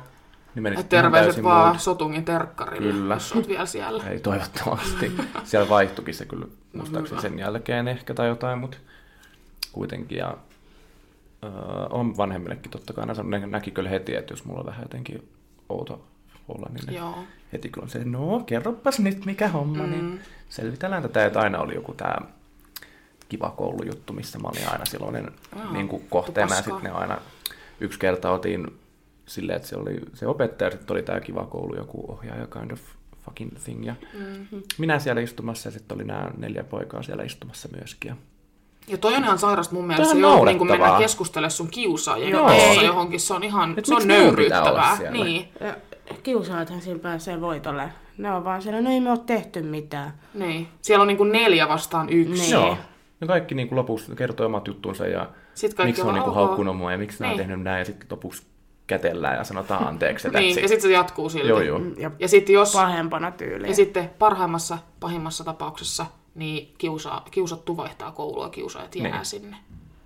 [0.54, 1.80] Niin terveiset vaan muut.
[1.80, 3.14] Sotungin terkkarille, Kyllä.
[3.14, 4.04] jos oot vielä siellä.
[4.04, 5.12] Ei toivottavasti.
[5.44, 8.76] Siellä vaihtuikin se kyllä muistaakseni sen jälkeen ehkä tai jotain, mutta
[9.72, 10.18] kuitenkin.
[10.18, 10.36] Ja,
[11.44, 11.50] öö,
[11.90, 13.06] on vanhemmillekin totta kai.
[13.06, 15.28] Ne näki kyllä heti, että jos mulla on vähän jotenkin
[15.68, 16.04] outo
[16.48, 17.24] olla, niin Joo.
[17.52, 19.90] heti kyllä on se, no kerropas nyt mikä homma, mm.
[19.90, 22.16] niin selvitellään tätä, että aina oli joku tämä
[23.28, 27.18] kiva koulujuttu, missä mä olin aina silloinen Joo, niin kuin kohteena, ja sitten ne aina
[27.80, 28.78] yksi kerta otin
[29.28, 32.80] silleen, että se oli se opettaja, sitten oli tämä kiva koulu, joku ohjaaja kind of
[33.24, 34.62] fucking thing, ja Mm.
[34.78, 38.16] minä siellä istumassa, ja sitten oli nämä neljä poikaa siellä istumassa myöskin, ja
[38.88, 40.78] Ja toi on ihan sairasta mun mielestä, joudut niin naurettavaa.
[40.88, 42.46] mennä keskustelemaan sun kiusaajien Joo.
[42.46, 43.20] kanssa johonkin.
[43.20, 44.98] Se on ihan, Et se on nöyryyttävää.
[45.10, 45.74] Niin, Ja
[46.22, 47.88] kiusaathan siinä pääsee voitolle.
[48.18, 50.12] Ne on vaan siellä, no ei me ole tehty mitään.
[50.34, 50.68] niin.
[50.82, 52.42] Siellä on niin kuin neljä vastaan yksi.
[52.42, 52.52] Niin.
[52.52, 52.76] joo.
[53.20, 55.28] Ja kaikki niin kuin lopussa kertoo omat juttunsa, ja
[55.84, 57.48] miksi on niin kuin haukkunut mua, ja miksi nämä on Niin.
[57.48, 58.42] tehnyt näin, ja sitten lopuksi
[58.88, 60.68] kätellään ja sanotaan anteeksi, ja Niin, ja it.
[60.68, 61.48] sitten se jatkuu silti.
[61.48, 61.80] Joo, joo.
[61.96, 63.68] Ja Ja sitten jos, pahempana tyyliin.
[63.68, 69.24] ja sitten parhaimmassa, pahimmassa tapauksessa, niin kiusa, kiusattu vaihtaa koulua ja kiusaajat jää Niin.
[69.24, 69.56] sinne.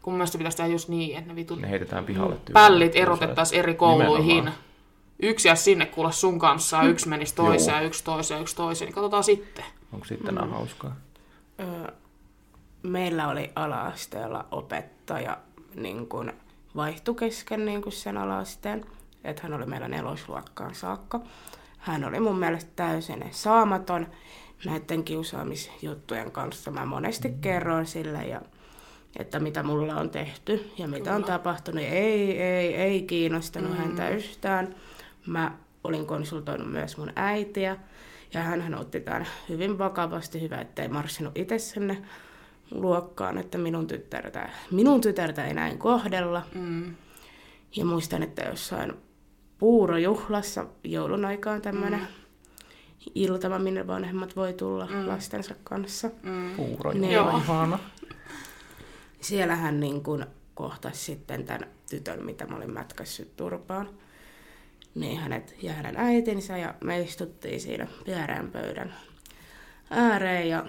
[0.02, 2.52] Kun mielestä pitäisi tehdä just niin, että ne vitun Ne heitetään pihalle tyyliin.
[2.52, 4.26] pällit erotettaisiin eri kouluihin.
[4.26, 4.54] Nimenomaan.
[5.22, 7.80] Yksi jää sinne kuule sun kanssa, ja yksi menisi toiseen, Joo.
[7.80, 8.86] ja yksi toiseen, ja yksi toiseen.
[8.86, 9.64] Niin katsotaan sitten.
[9.92, 10.50] Onko sitten mm.
[10.50, 10.96] hauskaa?
[12.82, 15.38] Meillä oli ala-asteella opettaja,
[15.74, 16.32] niin kun,
[16.76, 18.84] vaihtui kesken niin kuin sen alasteen,
[19.24, 21.20] että hän oli meillä nelosluokkaan saakka.
[21.78, 24.06] Hän oli mun mielestä täysin saamaton
[24.64, 26.70] näiden kiusaamisjuttujen kanssa.
[26.70, 28.42] Mä monesti kerroin sille, ja,
[29.18, 31.16] että mitä mulla on tehty ja mitä Kyllä.
[31.16, 31.82] on tapahtunut.
[31.82, 33.76] Ei, ei, ei kiinnostanut mm.
[33.76, 34.74] häntä yhtään.
[35.26, 37.76] Mä olin konsultoinut myös mun äitiä,
[38.34, 40.40] ja hän otti tämän hyvin vakavasti.
[40.40, 42.02] Hyvä, ettei marssinut itse sinne
[42.74, 46.42] luokkaan, että minun tytärtä, minun tytärtä ei näin kohdella.
[46.54, 46.94] Mm.
[47.76, 48.92] Ja muistan, että jossain
[49.58, 52.06] puurojuhlassa joulun aikaan tämmöinen mm.
[53.14, 55.08] iltama, minne vanhemmat voi tulla mm.
[55.08, 56.10] lastensa kanssa.
[56.22, 56.50] Mm.
[56.56, 57.78] Puurojuhla,
[59.20, 63.88] Siellä hän niin kuin kohtasi sitten tämän tytön, mitä mä olin mätkässyt turpaan.
[64.94, 68.94] Niin hänet ja hänen äitinsä ja me istuttiin siinä pyörään pöydän
[69.90, 70.66] ääreen ja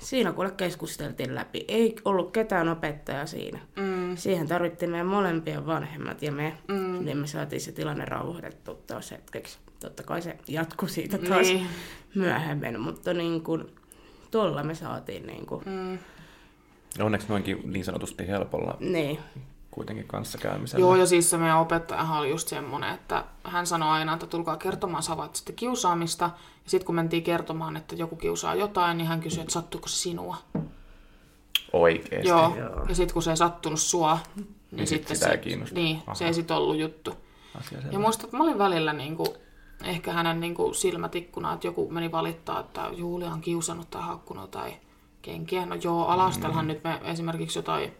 [0.00, 1.64] siinä kuule keskusteltiin läpi.
[1.68, 3.58] Ei ollut ketään opettajaa siinä.
[3.76, 4.16] Mm.
[4.16, 7.04] Siihen tarvittiin meidän molempien vanhemmat ja me, mm.
[7.04, 9.58] niin me saatiin se tilanne rauhoitettu taas hetkeksi.
[9.80, 11.66] Totta kai se jatkui siitä taas niin.
[12.14, 13.64] myöhemmin, mutta niin kuin,
[14.30, 15.62] tuolla me saatiin niin kuin...
[15.66, 15.98] Mm.
[17.00, 19.18] Onneksi noinkin niin sanotusti helpolla niin
[19.70, 20.82] kuitenkin kanssakäymisellä.
[20.82, 24.56] Joo, ja siis se meidän opettajahan oli just semmoinen, että hän sanoi aina, että tulkaa
[24.56, 26.24] kertomaan, sä sitten kiusaamista.
[26.64, 29.96] Ja sitten kun mentiin kertomaan, että joku kiusaa jotain, niin hän kysyi, että sattuuko se
[29.96, 30.36] sinua.
[31.72, 32.28] Oikeesti?
[32.28, 32.84] Joo, Joo.
[32.88, 36.26] ja sitten kun se ei sattunut sua, niin, niin sitten sitä se, ei niin, se
[36.26, 37.14] ei sitten ollut juttu.
[37.92, 39.28] ja muistan, että mä olin välillä niin kuin,
[39.84, 44.50] ehkä hänen niin kuin silmätikkuna, että joku meni valittaa, että Julia on kiusannut tai hakkunut
[44.50, 44.72] tai
[45.22, 45.66] kenkiä.
[45.66, 46.68] No joo, alastelhan mm.
[46.68, 47.92] nyt me esimerkiksi jotain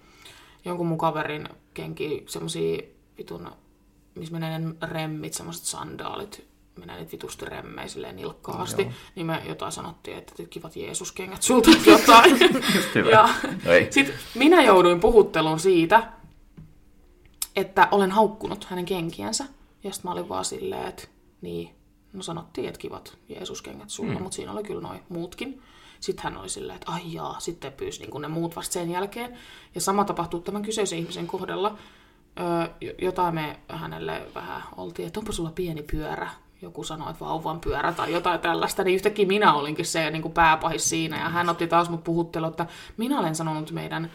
[0.64, 2.82] jonkun mun kaverin kenki semmosia
[3.18, 3.50] vitun,
[4.14, 6.46] missä menee ne remmit, semmoiset sandaalit,
[6.76, 8.92] menee niitä vitusti remmejä silleen nilkkaasti, Joo.
[9.14, 12.38] niin me jotain sanottiin, että kivat Jeesus-kengät sulta jotain.
[13.10, 16.12] ja no sitten minä jouduin puhutteluun siitä,
[17.56, 19.44] että olen haukkunut hänen kenkiänsä.
[19.84, 21.08] Ja sitten mä olin vaan silleen, että
[21.40, 21.70] niin,
[22.12, 24.22] no sanottiin, että kivat Jeesus-kengät sulla, mm.
[24.22, 25.62] mutta siinä oli kyllä noin muutkin.
[26.00, 29.38] Sitten hän oli silleen, että ai jaa, sitten pyysi niin ne muut vasta sen jälkeen.
[29.74, 31.78] Ja sama tapahtuu tämän kyseisen ihmisen kohdalla.
[32.40, 36.30] Öö, jotain me hänelle vähän oltiin, että onpa sulla pieni pyörä.
[36.62, 40.34] Joku sanoi, että vauvan pyörä tai jotain tällaista, niin yhtäkkiä minä olinkin se niin kuin
[40.34, 41.20] pääpahis siinä.
[41.20, 44.10] Ja hän otti taas mut puhuttelu, että minä olen sanonut meidän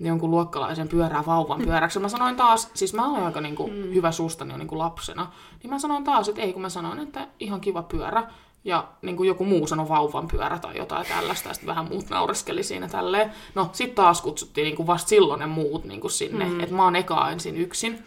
[0.00, 1.98] jonkun luokkalaisen pyörää vauvan pyöräksi.
[1.98, 3.94] Mä sanoin taas, siis mä olen aika niin kuin, mm.
[3.94, 5.32] hyvä suustani jo niin kuin lapsena,
[5.62, 8.30] niin mä sanoin taas, että ei kun mä sanoin, että ihan kiva pyörä
[8.64, 12.10] ja niin kuin joku muu sanoi vauvan pyörä tai jotain tällaista, ja sitten vähän muut
[12.10, 13.32] naureskeli siinä tälleen.
[13.54, 16.60] No, sitten taas kutsuttiin niin kuin vasta silloin ne muut niin kuin sinne, mm.
[16.60, 18.04] että mä oon eka ensin yksin.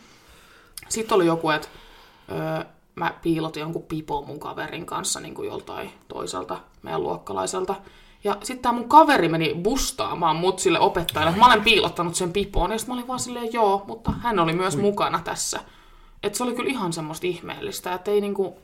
[0.90, 1.68] Sitten oli joku, että
[2.32, 7.76] öö, mä piilotin jonkun pipo mun kaverin kanssa niin kuin joltain toiselta meidän luokkalaiselta.
[8.24, 12.34] Ja sitten tämä mun kaveri meni bustaamaan mut sille opettajalle, että mä olen piilottanut sen
[12.34, 12.72] pipoon.
[12.72, 15.60] Ja sitten mä olin vaan silleen, joo, mutta hän oli myös mukana tässä.
[16.24, 18.60] Että se oli kyllä ihan semmoista ihmeellistä, että ei niinku...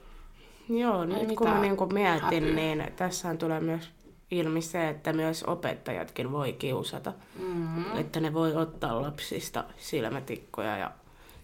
[0.70, 2.56] Joo, nyt kun mä niin mietin, häpyä.
[2.56, 3.90] niin tässä tulee myös
[4.32, 7.14] ilmi se, että myös opettajatkin voi kiusata.
[7.40, 7.98] Mm-hmm.
[7.98, 10.78] Että ne voi ottaa lapsista silmätikkoja.
[10.78, 10.92] Ja,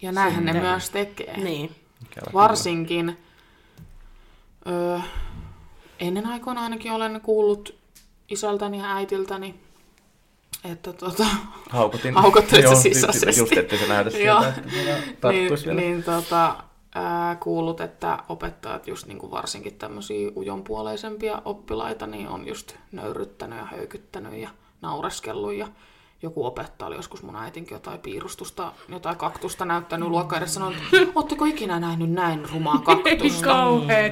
[0.02, 0.62] ja näinhän sitten...
[0.62, 1.36] ne myös tekee.
[1.36, 1.74] Niin.
[2.32, 3.18] Varsinkin
[4.66, 4.98] öö,
[6.00, 7.74] ennen aikoina ainakin olen kuullut
[8.28, 9.54] isältäni ja äitiltäni,
[10.64, 11.26] että tota,
[11.70, 12.14] Haukutin.
[12.22, 13.40] haukuttelit se sisäisesti.
[13.40, 15.80] Just, ettei se näytä siltä, että niin, vielä.
[15.80, 16.56] niin tota,
[16.94, 23.58] ää, kuullut, että opettajat just niin kuin varsinkin tämmöisiä ujonpuoleisempia oppilaita niin on just nöyryttänyt
[23.58, 24.50] ja höykyttänyt ja
[24.82, 25.68] naureskellut ja
[26.22, 31.12] joku opettaja oli joskus mun äitinkin jotain piirustusta, jotain kaktusta näyttänyt luokka edessä sanonut, että
[31.14, 33.48] ootteko ikinä nähnyt näin rumaa kaktusta?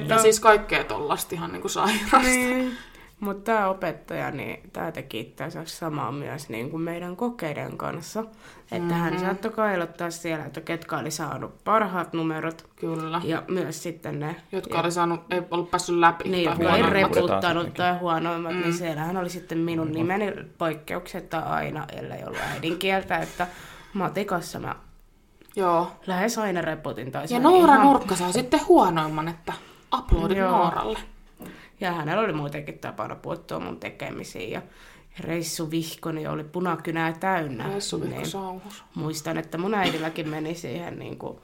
[0.07, 2.19] ja siis kaikkea tollasta ihan niin kuin sairasta.
[2.19, 2.77] Niin.
[3.23, 8.19] Mutta tämä opettaja, niin tämä teki itse samaa myös niin kuin meidän kokeiden kanssa.
[8.19, 8.93] Että mm-hmm.
[8.93, 12.65] hän saattoi kailottaa siellä, että ketkä oli saanut parhaat numerot.
[12.75, 13.21] Kyllä.
[13.23, 14.35] Ja myös sitten ne...
[14.51, 16.29] Jotka ja, oli saanut, ei ollut päässyt läpi.
[16.29, 18.63] Niin, jotka ei reputtanut tai huonoimmat, niin mm.
[18.63, 19.93] niin siellähän oli sitten minun mm.
[19.93, 23.47] nimeni poikkeuksetta aina, ellei ollut äidinkieltä, että
[23.93, 24.75] matikassa mä
[25.55, 25.91] Joo.
[26.07, 27.11] lähes aina reputin.
[27.11, 27.87] Tai ja Noora ihan...
[27.87, 29.53] Nurkka saa sitten huonoimman, että
[29.97, 30.99] uploadit Nooralle.
[31.79, 34.51] Ja hänellä oli muutenkin tapana puuttua mun tekemisiin.
[34.51, 34.61] Ja
[35.19, 37.67] Reissu Vihkonen oli punakynää täynnä.
[37.67, 38.25] Reissu niin
[38.95, 41.39] Muistan, että mun äidilläkin meni siihen niin kuin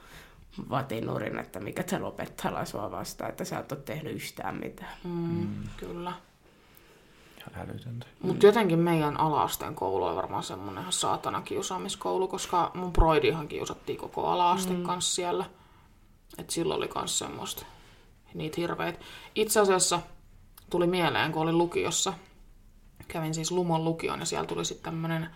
[0.69, 4.93] vatinurin, että mikä se lopettaa sua vastaan, että sä et ole tehnyt yhtään mitään.
[5.03, 5.47] Mm, mm.
[5.77, 6.13] Kyllä.
[7.53, 8.05] älytöntä.
[8.21, 13.99] Mutta jotenkin meidän alasteen koulu on varmaan semmoinen ihan saatana kiusaamiskoulu, koska mun broidihan kiusattiin
[13.99, 14.86] koko alaasteen mm.
[14.86, 15.45] kanssa siellä.
[16.38, 17.65] Et silloin oli myös semmoista
[18.34, 18.99] niitä hirveitä.
[19.36, 19.99] Itse asiassa
[20.70, 22.13] tuli mieleen, kun olin lukiossa.
[23.07, 25.30] Kävin siis Lumon lukion ja siellä tuli sitten tämmöinen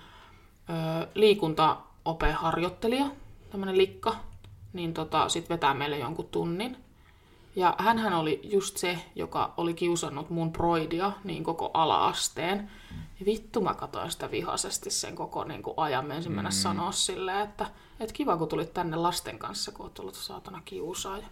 [1.15, 3.05] liikuntaopeharjoittelija
[3.51, 4.15] tämmönen likka,
[4.73, 6.77] niin tota, sit vetää meille jonkun tunnin.
[7.55, 12.71] Ja hän oli just se, joka oli kiusannut mun broidia niin koko ala-asteen.
[13.19, 16.05] Ja vittu mä katsoin sitä vihaisesti sen koko niin kuin ajan.
[16.05, 16.53] Mä ensin mennä mm.
[16.53, 17.65] sanoa silleen, että,
[17.99, 21.27] että kiva kun tulit tänne lasten kanssa, kun oot ollut saatana kiusaaja.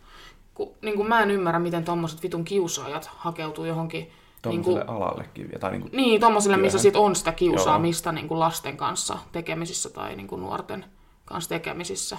[0.53, 4.97] Kun, niin kuin mä en ymmärrä, miten tommoset vitun kiusaajat hakeutuu johonkin Tuommoiselle niin kuin,
[4.97, 5.49] alallekin.
[5.59, 9.89] Tai niin, kuin niin, tuommoiselle, missä sit on sitä kiusaamista niin kuin lasten kanssa tekemisissä
[9.89, 10.85] tai niin kuin nuorten
[11.25, 12.17] kanssa tekemisissä.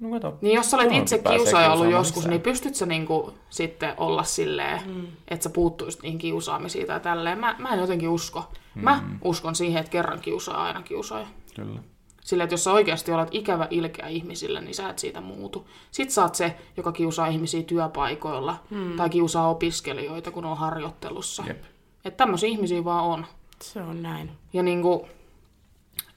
[0.00, 0.38] No kato.
[0.40, 4.80] Niin jos sä olet itse kiusaaja ollut joskus, niin pystyt sä niinku sitten olla silleen,
[4.86, 5.06] mm.
[5.28, 7.38] että sä puuttuisit niihin kiusaamisiin tai tälleen.
[7.38, 8.44] Mä, mä en jotenkin usko.
[8.74, 8.84] Mm.
[8.84, 11.26] Mä uskon siihen, että kerran kiusaa aina kiusaaja.
[11.56, 11.80] Kyllä.
[12.20, 15.68] Sillä, että jos sä oikeasti olet ikävä ilkeä ihmisille, niin sä et siitä muutu.
[15.90, 18.96] Sitten sä oot se, joka kiusaa ihmisiä työpaikoilla mm.
[18.96, 21.44] tai kiusaa opiskelijoita, kun on harjoittelussa.
[21.46, 21.64] Jep.
[22.04, 23.26] Että tämmöisiä ihmisiä vaan on.
[23.62, 24.30] Se on näin.
[24.52, 25.08] Ja niinku,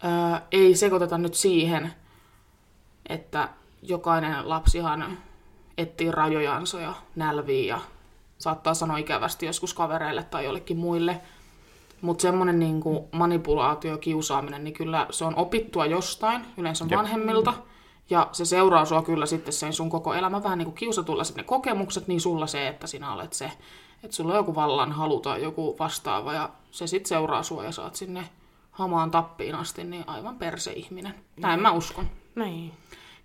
[0.04, 1.94] ää, ei sekoiteta nyt siihen,
[3.10, 3.50] että
[3.82, 5.18] jokainen lapsihan
[5.78, 7.82] etsii rajojansa ja nälvii ja
[8.38, 11.22] saattaa sanoa ikävästi joskus kavereille tai jollekin muille.
[12.04, 16.98] Mutta semmoinen niinku manipulaatio, kiusaaminen, niin kyllä se on opittua jostain, yleensä Jep.
[16.98, 17.54] vanhemmilta.
[18.10, 21.44] Ja se seuraa sua kyllä sitten sen sun koko elämä vähän niin kuin kiusatulla ne
[21.44, 23.52] kokemukset, niin sulla se, että sinä olet se,
[24.04, 27.72] että sulla on joku vallan halu tai joku vastaava ja se sitten seuraa sua ja
[27.72, 28.30] saat sinne
[28.72, 31.16] hamaan tappiin asti, niin aivan perse-ihminen.
[31.38, 32.10] Näin mä uskon.
[32.36, 32.74] Niin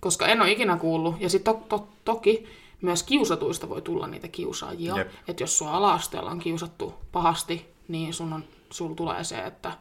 [0.00, 1.14] koska en ole ikinä kuullut.
[1.20, 2.46] Ja sitten to, to, toki
[2.80, 4.94] myös kiusatuista voi tulla niitä kiusaajia.
[5.28, 9.72] Että jos sua ala-asteella on kiusattu pahasti, niin sun on, sul tulee se, että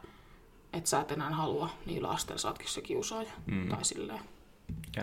[0.72, 3.30] et sä et enää halua niillä asteilla saatkin se kiusaaja.
[3.46, 3.68] Mm.
[3.68, 4.20] Tai silleen.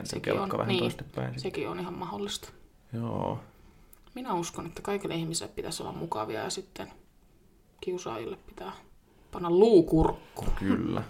[0.04, 1.40] Sekin on, vähän niin, toistepäin.
[1.40, 2.50] Sekin on ihan mahdollista.
[2.94, 3.40] Joo.
[4.16, 6.92] Minä uskon, että kaikille ihmisille pitäisi olla mukavia ja sitten
[7.82, 8.72] kiusaajille pitää
[9.32, 10.46] panna luukurkku.
[10.60, 11.04] Kyllä.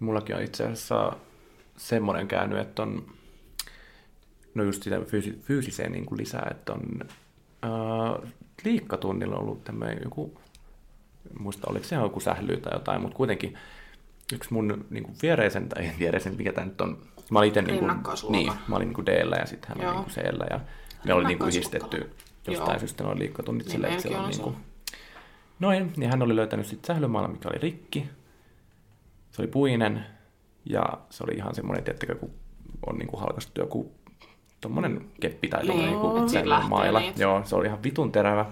[0.00, 1.16] Mullakin on itse asiassa
[1.76, 3.06] semmoinen käynyt, että on
[4.54, 6.80] no just sitä fyysi- fyysiseen niin kuin lisää, että on
[7.64, 8.30] äh,
[8.64, 10.40] liikkatunnilla ollut tämmöinen joku,
[11.38, 13.58] muista oliko se joku sähly tai jotain, mutta kuitenkin
[14.32, 16.98] yksi mun niin kuin viereisen, tai viereisen, mikä tämä nyt on,
[17.30, 17.92] mä olin itse niin kuin,
[18.28, 20.60] niin, mä olin niin kuin D-llä ja sitten hän oli niin kuin C-llä ja
[21.04, 22.10] me oli niin kuin yhdistetty
[22.46, 22.78] jostain Joo.
[22.78, 24.56] syystä noin liikkatunnit niin silleen, että se on niin kuin,
[25.58, 28.08] noin, niin hän oli löytänyt sitten sählymaalla, mikä oli rikki,
[29.30, 30.06] se oli puinen,
[30.64, 32.30] ja se oli ihan semmoinen, tiettäkö, kun
[32.86, 33.92] on niin kuin halkastettu joku
[34.60, 37.00] tuommoinen keppi tai tuommoinen niin, maila.
[37.00, 37.22] Niitä.
[37.22, 38.46] Joo, se oli ihan vitun terävä.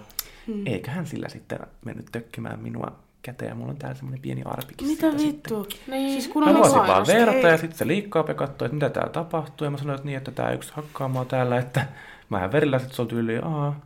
[0.51, 0.67] Hmm.
[0.67, 2.93] Eiköhän sillä sitten mennyt tökkimään minua
[3.23, 5.69] käteen ja mulla on täällä semmoinen pieni arpikin Mitä vittu?
[5.87, 6.13] Niin.
[6.13, 9.13] Siis kun mä luosin vaan verta ja sitten se liikkaa ja katsoi, että mitä täällä
[9.13, 9.65] tapahtuu.
[9.65, 11.87] Ja mä sanoin, että niin, että tämä yksi hakkaamaa täällä, että
[12.29, 13.81] mä verillä sitten se on tyyli, aa,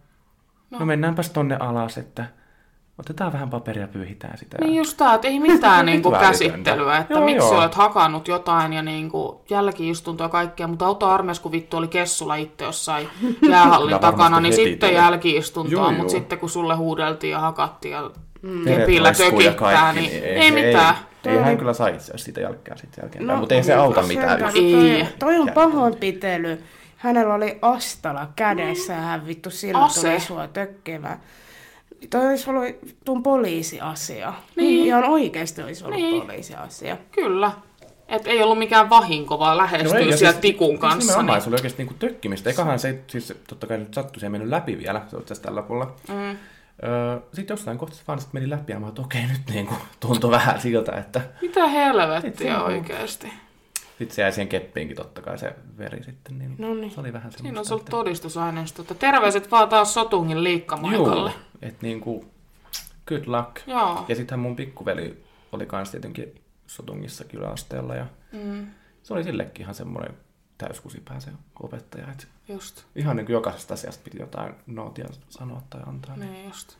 [0.70, 0.78] no.
[0.78, 2.26] no mennäänpäs tonne alas, että
[2.98, 4.56] Otetaan vähän paperia pyyhitään sitä.
[4.60, 7.58] Niin just tämä, että ei mitään niinku käsittelyä, että joo, miksi joo.
[7.58, 12.64] olet hakannut jotain ja niinku jälkiistuntoa ja kaikkea, mutta auto-armeijassa kun vittu oli Kessulla itse
[12.64, 13.08] jossain
[13.50, 14.98] jäähallin takana, niin sitten tuli.
[14.98, 18.10] jälkiistuntoa, mutta sitten kun sulle huudeltiin ja hakattiin ja
[18.42, 18.64] mm.
[18.64, 20.94] kepillä tökittää, niin, niin ei, ei mitään.
[21.26, 23.74] Ei, ei hän kyllä saa itse asiassa siitä jälkeen sitten jälkeen, no, mutta ei se
[23.74, 24.42] auta mitään.
[24.54, 25.08] Ei.
[25.18, 26.62] Toi on pahoinpitely.
[26.96, 31.18] Hänellä oli astala kädessä ja hän vittu silloin tuli sua tökkevä.
[32.10, 32.64] Toi olisi ollut
[33.04, 34.34] tuon poliisiasia.
[34.56, 34.86] Niin.
[34.86, 36.22] Ihan oikeasti olisi ollut niin.
[36.22, 36.96] poliisiasia.
[37.12, 37.52] Kyllä.
[38.08, 41.12] Et ei ollut mikään vahinko, vaan lähestyy no siellä siis, tikun siis kanssa.
[41.12, 41.40] Siis niin.
[41.40, 42.50] se oli oikeasti niinku tökkimistä.
[42.50, 45.62] Ekahan se, siis totta kai nyt sattui, se ei mennyt läpi vielä, se on tällä
[45.62, 45.94] puolella.
[46.08, 46.38] Mm.
[46.84, 50.30] Öö, sitten jossain kohtaa se vaan meni läpi ja mä että okei, nyt niinku tuntui
[50.30, 51.20] vähän siltä, että...
[51.42, 53.32] Mitä helvettiä oikeasti?
[53.98, 56.90] Sitten se jäi siihen keppiinkin totta kai se veri sitten, niin, no niin.
[56.90, 57.42] se oli vähän semmoista.
[57.42, 58.84] Siinä on ollut todistusaineisto.
[58.84, 61.30] Terveiset vaan taas Sotungin liikkamaikalle.
[61.30, 62.24] Joo, että niinku,
[63.06, 63.56] good luck.
[63.66, 64.04] Joo.
[64.08, 66.34] Ja sittenhän mun pikkuveli oli kans tietenkin
[66.66, 68.66] Sotungissa kyläasteella ja mm.
[69.02, 70.14] se oli sillekin ihan semmoinen
[70.58, 71.30] täyskusipää se
[71.62, 72.12] opettaja.
[72.12, 72.84] Et just.
[72.96, 76.16] Ihan niin kuin jokaisesta asiasta piti jotain nootia sanoa tai antaa.
[76.16, 76.76] Niin just.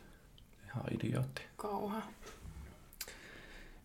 [0.65, 1.41] Ihan idiootti.
[1.57, 2.01] Kauhea.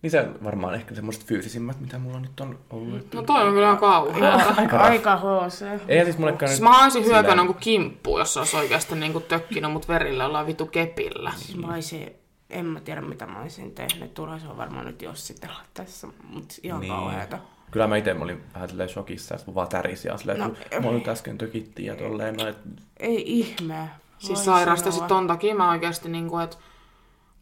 [0.03, 3.15] Niin se varmaan ehkä semmoiset fyysisimmät, mitä mulla nyt on ollut.
[3.15, 4.35] No toi on kyllä kauhea.
[4.57, 5.65] Aika, aika HC.
[5.89, 9.73] Ei siis mullekaan siis mä olisin hyökännyt kuin kimppu, jos olisi oikeasti niin kuin tökkinyt
[9.73, 11.33] mut verillä ollaan vitu kepillä.
[11.37, 12.13] Siis mä olisin,
[12.51, 14.15] en mä tiedä mitä mä olisin tehnyt.
[14.15, 16.93] Turha se on varmaan nyt jossitella tässä, mutta ihan niin.
[16.93, 17.39] kauheata.
[17.71, 20.91] Kyllä mä itse olin vähän silleen shokissa, että vaan tärisi ja silleen, no, kun mä
[20.91, 22.37] nyt äsken tökittiin ja tolleen.
[22.37, 22.59] No, et...
[22.97, 23.91] Ei ihme.
[24.19, 26.57] Siis sairasta sit ton takia mä oikeasti, niin kuin, että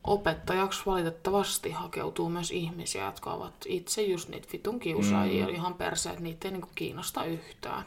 [0.05, 5.55] opettajaksi valitettavasti hakeutuu myös ihmisiä, jotka ovat itse just niitä vitun kiusaajia, mm.
[5.55, 7.84] ihan perseet, niitä ei niinku kiinnosta yhtään.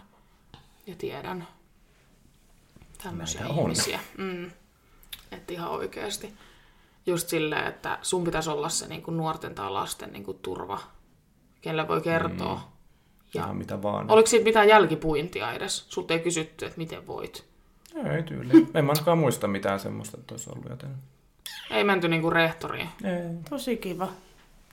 [0.87, 1.47] Ja tiedän
[3.03, 3.99] tämmöisiä Näitä ihmisiä.
[4.17, 4.51] Mm.
[5.31, 6.33] Että ihan oikeasti.
[7.05, 10.79] Just silleen, että sun pitäisi olla se niinku nuorten tai lasten niinku turva,
[11.61, 12.55] kelle voi kertoa.
[12.55, 12.61] Mm.
[13.33, 14.11] Ja ihan mitä vaan.
[14.11, 15.85] Oliko siitä mitään jälkipuintia edes?
[15.89, 17.45] Sulta ei kysytty, että miten voit.
[17.95, 18.67] Ei tyyli.
[18.73, 20.95] En mä ainakaan muista mitään semmoista, että olisi ollut joten.
[21.71, 22.89] Ei menty niinku rehtoriin.
[23.03, 24.07] Ei, Tosi kiva.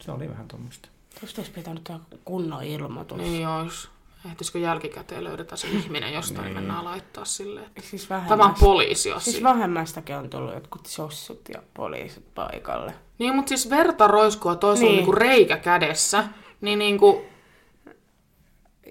[0.01, 0.89] se oli vähän tuommoista.
[1.21, 3.19] Tuosta olisi pitänyt tehdä kunnon ilmoitus.
[3.19, 3.89] Niin ois.
[4.31, 6.55] Ehtisikö jälkikäteen löydetä se ihminen jostain Niin.
[6.55, 7.67] mennään laittaa silleen.
[7.67, 9.33] että Siis Tämä on vähemmästä, poliisiasia.
[9.33, 12.95] siis vähemmästäkin on tullut jotkut sossut ja poliisit paikalle.
[13.19, 14.97] Niin, mutta siis verta roiskua toisella Niin.
[14.97, 14.97] niin.
[14.97, 16.25] niinku reikä kädessä,
[16.61, 17.25] niin niinku...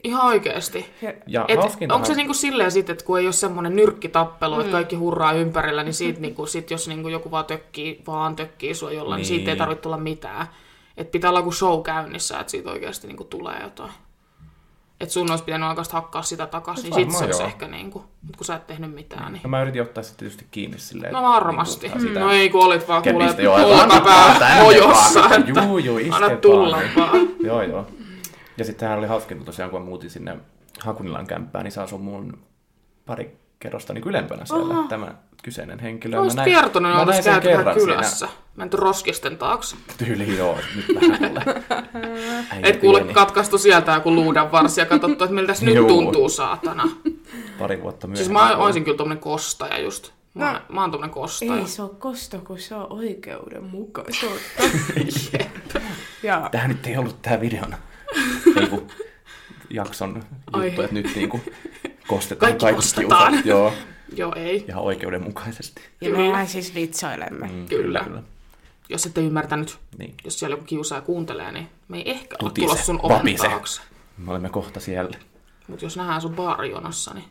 [0.04, 0.86] Ihan oikeesti.
[1.02, 4.56] Ja, Ja Et, hauskintahan- onko se niinku silleen sit, että kun ei ole semmoinen nyrkkitappelu,
[4.56, 4.60] mm.
[4.62, 8.76] että kaikki hurraa ympärillä, niin siitä niinku, sit jos niinku joku vaan tökkii, vaan tökkii
[8.76, 9.58] sua jollain, niin, niin siitä ei Niin.
[9.58, 10.48] tarvitse tulla mitään.
[10.98, 13.92] Että pitää olla joku show käynnissä, että siitä oikeasti niinku tulee jotain.
[15.02, 17.48] Että sun olisi pitänyt oikeasti hakkaa sitä takaisin, niin sit se olisi joo.
[17.48, 19.42] ehkä niinku, mutta kun sä et tehnyt mitään, niin...
[19.44, 21.14] No mä yritin ottaa sitten tietysti kiinni silleen.
[21.14, 21.88] No varmasti.
[21.88, 24.36] Niin, sitä No ei, kun olit vaan kuule olkapää vaan.
[25.40, 26.38] että Juu, juu, iske anna vaan.
[26.42, 27.28] tulla vaan.
[27.44, 27.88] Joo, joo.
[28.58, 30.38] Ja sitten hän oli hauskinta tosiaan, kun mä muutin sinne
[30.80, 32.38] Hakunilan kämppään, niin se asui mun
[33.06, 34.88] pari kerrosta niin ylempänä siellä, Oho.
[34.88, 36.20] tämä kyseinen henkilö.
[36.20, 38.28] Olisit Mä näin- kertonut, oltaisiin sen käyty vähän kylässä.
[38.56, 39.76] Menty roskisten taakse.
[39.76, 39.94] Siinä.
[39.98, 41.32] Tyyli joo, nyt vähän
[42.64, 43.14] Et kuule pieni.
[43.14, 45.88] katkaistu sieltä joku luudan varsi ja katsottu, että miltä nyt Juu.
[45.88, 46.84] tuntuu, saatana.
[47.60, 48.18] Pari vuotta myöhemmin.
[48.18, 50.12] Siis mä olisin kyllä tommonen kostaja just.
[50.34, 50.60] Mä, No.
[50.76, 51.56] mä oon tommonen kostaja.
[51.56, 54.64] ei se ole kosto, kun se on oikeudenmukaisuutta.
[56.24, 57.76] ja Tähän nyt ei ollut tää videon
[58.62, 58.88] ei kun
[59.70, 60.66] jakson Ai.
[60.66, 61.42] juttu, että nyt niinku
[62.08, 63.32] kostetaan Kaikki kaikki, kostetaan.
[63.32, 63.46] kiusat.
[63.46, 63.74] Joo,
[64.16, 64.66] Joo, ei.
[64.70, 65.82] ihan oikeudenmukaisesti.
[66.02, 67.48] ja mehän siis vitsailemme.
[67.48, 68.04] Mm, Kyllä.
[68.04, 68.24] kyllä.
[68.90, 70.14] Jos ette ymmärtänyt, Niin.
[70.24, 73.82] jos siellä joku kiusaaja kuuntelee, niin me ei ehkä ole tulossa sun oven taakse.
[74.18, 75.18] Me olemme kohta siellä.
[75.68, 77.26] Mutta jos nähdään sun baarijonossa, niin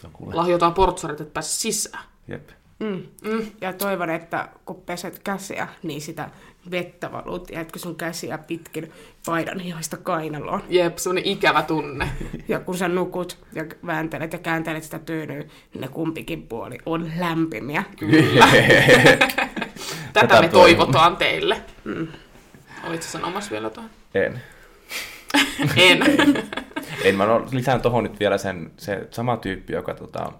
[0.00, 0.34] Se on kuule.
[0.34, 2.04] lahjotaan portsarit, että pääse sisään.
[2.28, 2.48] Jep.
[2.80, 3.02] Mm.
[3.24, 3.50] Mm.
[3.60, 6.30] Ja toivon, että kun peset käsiä, niin sitä
[6.70, 8.92] vettä valut, jätkö sun käsiä pitkin
[9.26, 10.62] paidan hihasta kainaloon.
[10.68, 12.08] Jep, semmonen ikävä tunne.
[12.48, 17.12] Ja kun sä nukut ja vääntelet ja kääntelet sitä tyynyä, niin ne kumpikin puoli on
[17.18, 17.84] lämpimiä.
[20.12, 20.50] Tätä, Tätä me toivon.
[20.50, 21.62] toivotaan teille.
[21.84, 22.08] Mm.
[22.88, 23.90] Olitko sanomassa vielä jotain?
[24.14, 24.40] en.
[25.76, 25.98] En.
[27.04, 30.32] En, mä no, lisään tohon nyt vielä sen, se sama tyyppi, joka tota,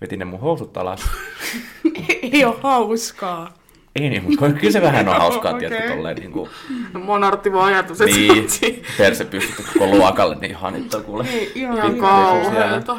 [0.00, 1.00] veti ne mun housut alas.
[2.22, 3.52] Ei ole hauskaa.
[4.00, 5.68] Ei niin, mutta kyllä se vähän on hauskaa, okay.
[5.68, 6.50] tiedätkö, tolleen niin kuin,
[6.92, 7.24] No, vaan
[7.64, 8.82] ajatus, että niin, niin.
[8.98, 11.26] perse pystytty koko luokalle, niin ihan nyt on kuule.
[11.28, 12.96] Ei, ihan ihan Pikku kauheeta.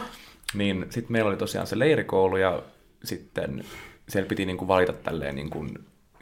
[0.54, 2.62] Niin sitten meillä oli tosiaan se leirikoulu ja
[3.04, 3.64] sitten
[4.10, 5.66] siellä piti niinku valita tälleen, niinku,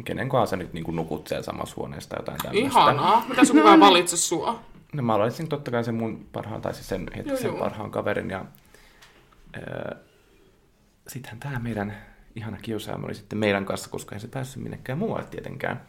[0.06, 2.68] kenen kanssa sä nyt niinku nukut siellä samassa huoneessa tai jotain tämmöistä.
[2.68, 3.26] Ihanaa.
[3.30, 4.60] Mitä sun kukaan valitse sua?
[4.94, 7.64] No mä valitsin totta kai sen mun parhaan, tai siis sen hetkisen Joo, joo.
[7.64, 8.46] parhaan kaverin ja
[9.58, 9.96] öö,
[11.08, 11.98] sittenhän tämä meidän
[12.36, 15.82] ihana kiusaaja oli sitten meidän kanssa, koska ei se päässyt minnekään muualle tietenkään.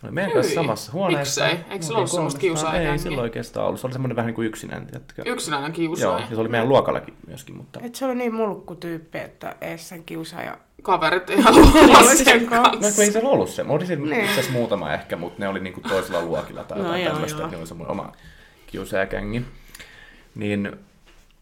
[0.00, 1.44] Se oli meidän Hyi, kanssa samassa huoneessa.
[1.44, 1.64] miksei?
[1.72, 2.92] Eikö Me ollut semmoista kiusaajagängiä?
[2.92, 3.80] Ei silloin oikeastaan ollut.
[3.80, 5.22] Se oli semmoinen vähän niin kuin yksinäinen, tiedätkö?
[5.26, 6.20] Yksinäinen Joo, kiusaaja.
[6.30, 10.04] ja se oli meidän luokallakin myöskin, mutta Et se oli niin mulkkutyyppi, että ees sen
[10.04, 10.58] kiusaaja.
[10.82, 12.70] Kaverit ei halua olla Oli sen kanssa.
[12.72, 13.64] No kun ei siellä ollut se.
[13.64, 14.20] Mä olin siinä Niin.
[14.20, 17.40] itse asiassa muutama ehkä, mutta ne oli niinku toisella luokilla tai No jotain joo, tämmöistä.
[17.42, 17.50] joo.
[17.50, 18.12] Ne oli semmoinen oma
[18.66, 19.44] kiusaajakängi.
[20.34, 20.72] Niin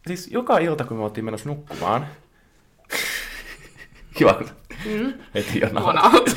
[0.06, 2.06] siis joka ilta, kun me oltiin menossa nukkumaan,
[4.14, 4.48] kiva kun
[4.86, 5.12] Mm.
[5.34, 5.60] heti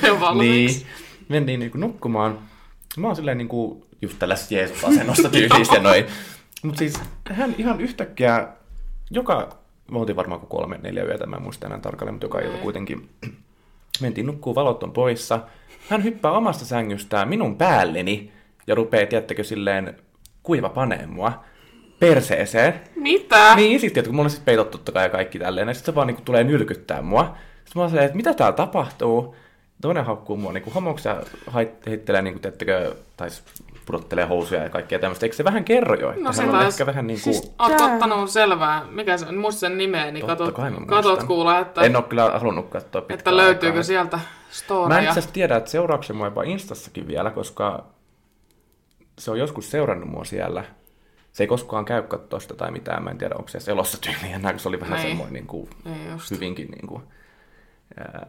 [0.08, 0.78] jo valmiiksi.
[0.78, 0.88] Niin,
[1.30, 2.40] mentiin niinku nukkumaan.
[2.98, 6.06] Mä oon silleen niinku just tällaisesta Jeesus-asennosta tyyliistä noin.
[6.64, 7.00] Mutta siis
[7.32, 8.48] hän ihan yhtäkkiä,
[9.12, 9.58] joka,
[9.92, 12.50] me oltiin varmaan kuin kolme, neljä yötä, mä en muista enää tarkalleen, mutta joka ilta
[12.50, 12.62] Okei.
[12.64, 13.10] kuitenkin
[14.02, 15.40] mentiin nukkuu, valot on poissa.
[15.90, 18.32] Hän hyppää omasta sängystään minun päälleni
[18.68, 19.96] ja rupeaa, tiedättekö, silleen
[20.44, 21.44] kuiva panee mua
[22.00, 22.74] perseeseen.
[22.96, 23.56] Mitä?
[23.56, 25.96] Niin, sitten kun mulla on siis peitot totta kai ja kaikki tälleen, ja sitten se
[25.96, 27.38] vaan niinku tulee nylkyttää mua.
[27.66, 29.36] Sitten mä silleen, että mitä täällä tapahtuu?
[29.82, 33.30] Toinen haukkuu mua niinku homoksi ja hait- heittelee, niinku, teettekö, tai
[33.86, 35.26] pudottelee housuja ja kaikkea tämmöistä.
[35.26, 37.24] Eikö se vähän kerro jo, että No se on taisi- ehkä vähän niinku...
[37.24, 41.24] Siis oot ottanut selvää, mikä se on, muista sen nimeä, niin Totta katot, kai katot
[41.24, 43.84] kuulla, että, En ole kyllä halunnut katsoa pitkään että löytyykö aikaa.
[43.84, 44.20] sieltä
[44.88, 47.86] Mä en itse tiedä, että seuraako se mua jopa Instassakin vielä, koska
[49.20, 50.64] se on joskus seurannut mua siellä.
[51.34, 54.34] Se ei koskaan käy katsoa sitä tai mitään, mä en tiedä, onko se elossa tyyliin
[54.36, 55.08] enää, kun se oli vähän Niin.
[55.08, 56.32] semmoinen niin kuin, Ei just.
[56.32, 57.04] hyvinkin niin kuin,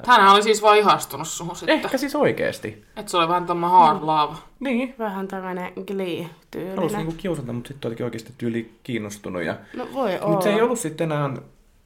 [0.07, 1.81] Hänhän oli siis vaan ihastunut suhun sitten.
[1.85, 2.85] Ehkä siis oikeesti.
[2.97, 4.37] Että se oli vähän tämmöinen hard love.
[4.61, 4.95] Niin.
[4.99, 6.93] Vähän tämmöinen Halusi glee-tyylinen.
[6.93, 9.43] niinku kiusata, mutta sitten olikin oikeasti tyyli kiinnostunut.
[9.43, 9.57] Ja...
[9.77, 10.29] No voi olla.
[10.29, 11.31] Mutta se ei ollut sitten enää...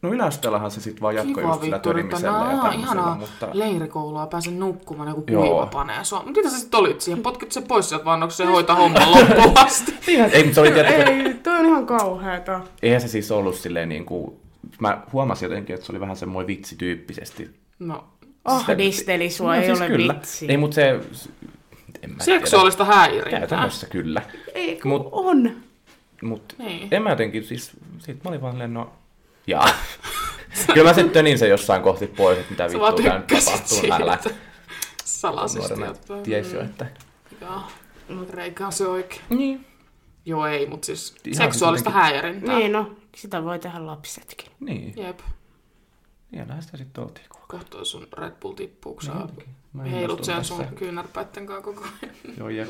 [0.02, 3.48] No yläasteellahan se sitten vaan jatkoi Kiva just sillä törimisellä ja no, tämmöisellä, ihanaa mutta...
[3.52, 6.18] leirikoulua, pääsen nukkumaan, joku kuiva panee sua.
[6.18, 7.22] Mutta mitä sä sitten olit siihen?
[7.22, 9.94] Potkit se pois sieltä vaan, onko se hoitaa homman loppuun asti?
[10.32, 11.26] Ei, mutta se oli tietenkin...
[11.26, 12.60] Ei, toi on ihan kauheeta.
[12.82, 14.36] Eihän se siis ollut silleen niin kuin...
[14.80, 16.62] Mä huomasin jotenkin, että se oli vähän semmoinen
[17.80, 17.84] vitsi tyyppisesti.
[17.84, 18.04] No,
[18.44, 20.14] Ahdisteli sua, ei ole No kyllä.
[20.14, 20.46] vitsi.
[20.50, 21.00] Ei, mutta se...
[22.02, 22.96] En mä seksuaalista tiedä.
[22.96, 23.38] häirintää.
[23.38, 24.22] Käytännössä kyllä.
[24.54, 25.62] Ei kun Mut- on.
[26.22, 26.88] Mut Niin.
[26.90, 28.92] en mä jotenkin, siis sit mä olin vaan no,
[29.46, 29.68] jaa.
[30.74, 33.78] Kyllä mä sitten tönin se jossain kohti pois, että mitä vittua tää nyt tapahtuu.
[33.78, 33.96] siitä.
[33.96, 34.18] Älä.
[35.04, 35.74] Salaisesti.
[36.22, 36.86] Ties jo, että...
[37.40, 37.62] Joo.
[38.30, 39.20] Reikä on se oikein.
[39.30, 39.66] Niin.
[40.26, 42.58] Joo, ei, mutta siis Ihan seksuaalista jotenkin- häirintää.
[42.58, 44.52] Niin no, sitä voi tehdä lapsetkin.
[44.60, 44.92] Niin.
[44.96, 45.20] Jep.
[46.30, 47.58] Siellähän sitä sitten oltiin kuulkaa.
[47.58, 49.28] Kohta sun Red Bull tippuu, kun sä No.
[49.72, 52.14] Mä heilut sen sun kyynärpäitten kanssa koko ajan.
[52.38, 52.68] Joo, jep.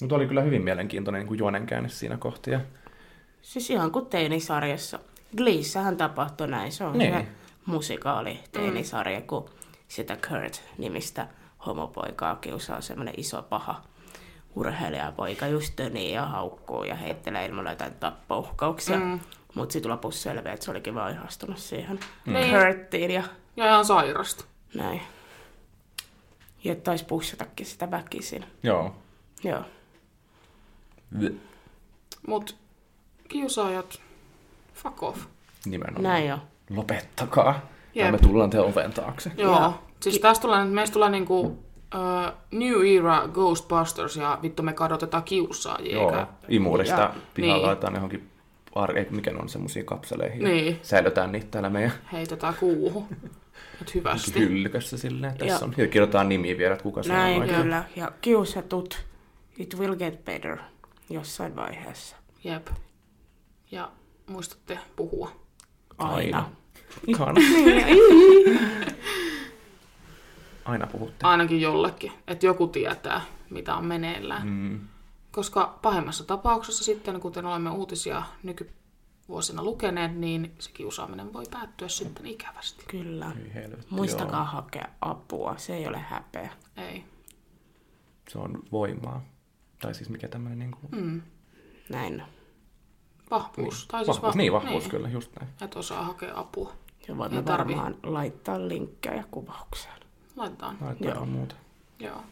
[0.00, 2.50] Mutta oli kyllä hyvin mielenkiintoinen niin kuin juonenkäänne siinä kohti.
[2.50, 2.60] Ja...
[3.42, 4.98] Siis ihan kuin teinisarjassa.
[5.36, 6.72] Gleessähän tapahtui näin.
[6.72, 7.14] Se on Niin.
[7.14, 7.26] se
[7.66, 9.50] musikaali teinisarja, kun
[9.88, 11.28] sitä Kurt-nimistä
[11.66, 13.82] homopoikaa kiusaa semmoinen iso paha
[14.56, 18.98] urheilijapoika just tönii ja haukkuu ja heittelee ilmalla jotain tappouhkauksia.
[19.00, 19.20] Mm.
[19.54, 22.50] Mutta sitten lopussa selviää, että se olikin vaan ihastunut siihen Niin.
[22.54, 23.22] Kurttiin ja
[23.56, 24.44] Ja ihan sairasta.
[24.74, 25.00] näin.
[26.64, 28.44] Ja taisi pussatakin sitä väkisin.
[28.62, 28.96] Joo.
[29.44, 29.62] Joo.
[32.26, 32.56] Mut
[33.28, 34.00] kiusaajat,
[34.74, 35.18] fuck off.
[35.66, 36.02] Nimenomaan.
[36.02, 36.38] Näin jo.
[36.70, 37.60] Lopettakaa.
[37.94, 38.12] Ja Jep.
[38.12, 39.32] me tullaan te oven taakse.
[39.36, 39.60] Joo.
[39.60, 41.56] Ja- Siis tästä tulee, meistä tulee niinku uh,
[42.50, 45.92] New Era Ghostbusters ja vittu me kadotetaan kiusaajia.
[45.96, 47.66] Joo, eikä- imurista Ja- pihalla niin.
[47.66, 48.30] laitetaan johonkin,
[48.96, 50.44] ei, mikä on semmoisiin kapseleihin.
[50.44, 50.78] Niin.
[50.82, 53.06] Säilytään niitä täällä meidän heitetään kuuhun.
[53.80, 54.40] Nyt hyvästi.
[54.40, 55.38] hyllykössä silleen.
[55.38, 55.74] Tässä Ja- on.
[55.76, 57.84] Ja kirjoitetaan nimiä vielä, että kuka se on Näin kyllä.
[57.96, 59.04] Ja kiusatut,
[59.58, 60.56] it will get better
[61.10, 62.16] jossain vaiheessa.
[62.44, 62.66] Jep.
[63.70, 63.90] Ja
[64.26, 65.30] muistatte puhua.
[65.98, 66.50] Aina.
[67.06, 67.40] Ihana.
[70.64, 71.26] Aina puhutte.
[71.26, 72.12] Ainakin jollekin.
[72.28, 73.20] Että joku tietää,
[73.50, 74.48] mitä on meneillään.
[74.48, 74.80] Mm.
[75.32, 82.26] Koska pahimmassa tapauksessa sitten, kuten olemme uutisia nykyvuosina lukeneet, niin se kiusaaminen voi päättyä sitten
[82.26, 82.84] ikävästi.
[82.88, 83.30] Kyllä.
[83.54, 84.44] Helvetti, Muistakaa joo.
[84.44, 86.50] hakea apua, se ei ole häpeä.
[86.76, 87.04] Ei.
[88.28, 89.22] Se on voimaa.
[89.80, 91.02] Tai siis mikä tämmöinen niin kuin...
[91.04, 91.22] Mm.
[91.88, 92.22] Näin.
[93.30, 93.74] Vahvuus.
[93.78, 93.88] Niin.
[93.88, 95.52] Tai siis Vahvuus, vah- niin vahvuus kyllä, just näin.
[95.60, 96.72] Et osaa hakea apua.
[97.08, 97.76] Ja voimme tarvii.
[97.76, 100.00] varmaan laittaa linkkejä kuvaukseen.
[100.36, 100.76] Laitetaan.
[100.80, 101.26] Laitetaan Joo.
[101.26, 101.54] muuta.
[101.98, 102.22] Joo.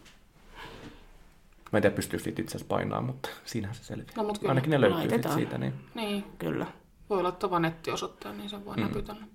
[1.73, 4.17] Mä en tiedä, pystyykö siitä itse asiassa painaa, mutta siinähän se selviää.
[4.17, 4.51] No, mut kyllä.
[4.51, 6.25] Ainakin ne löytyy sit siitä, niin Niin.
[6.39, 6.67] Kyllä.
[7.11, 8.83] Voi laittaa vaan nettiosoitteen, niin sen voi mm.
[8.83, 9.27] näpytellä.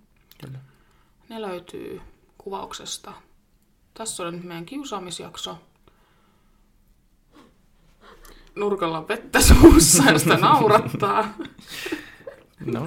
[0.45, 0.59] kyllä.
[1.29, 2.01] Ne löytyy
[2.38, 3.13] kuvauksesta.
[3.93, 5.57] Tässä on nyt meidän kiusaamisjakso.
[8.55, 11.27] Nurkalla on vettä suussa ja sitä naurattaa.
[12.65, 12.86] No,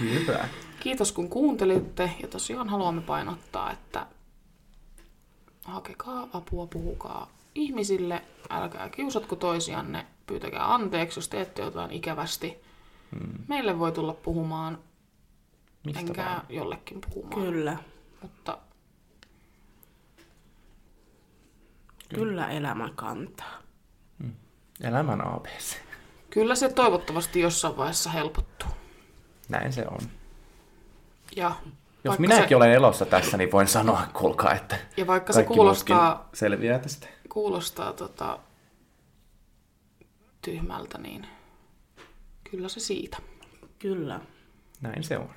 [0.00, 0.48] hyvä.
[0.80, 4.06] Kiitos kun kuuntelitte ja tosiaan haluamme painottaa, että
[5.64, 12.62] hakekaa apua, puhukaa ihmisille, älkää kiusatko toisianne, pyytäkää anteeksi, jos teette jotain ikävästi.
[13.12, 13.32] Hmm.
[13.48, 14.78] Meille voi tulla puhumaan,
[15.84, 16.42] Mistä enkä vaan?
[16.48, 17.76] jollekin puhumaan, Kyllä.
[18.22, 18.58] mutta
[22.14, 23.58] Kyllä elämä kantaa.
[24.80, 25.76] Elämän ABC.
[26.30, 28.68] kyllä se toivottavasti jossain vaiheessa helpottuu.
[29.48, 29.98] Näin se on.
[31.36, 31.52] Ja
[32.04, 36.28] Jos minäkin se, olen elossa tässä, niin voin sanoa, kuulkaa, että ja vaikka se kuulostaa,
[36.34, 37.06] selviää tästä.
[37.38, 38.38] Kuulostaa tota,
[40.42, 41.26] tyhmältä, niin
[42.50, 43.16] kyllä se siitä.
[43.78, 44.20] Kyllä.
[44.80, 45.30] Näin se on.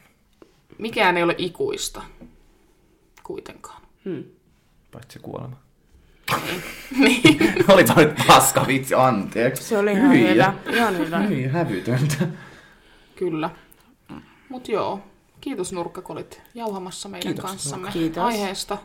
[0.77, 2.01] Mikään ei ole ikuista
[3.23, 3.81] kuitenkaan.
[4.05, 4.23] Hmm.
[4.91, 5.55] Paitsi kuolema.
[6.99, 7.39] niin.
[7.73, 9.63] Olipa nyt paska vitsi, anteeksi.
[9.63, 10.53] Se oli ihan hyvä.
[10.73, 11.19] Ihan hyvä.
[11.19, 12.27] Hyi, hävytöntä.
[13.15, 13.49] Kyllä.
[14.49, 14.99] Mut joo,
[15.41, 17.99] kiitos Nurkka, kun olit jauhamassa meidän Kiitos, kanssamme Nurkka.
[17.99, 18.23] Kiitos.
[18.23, 18.77] aiheesta.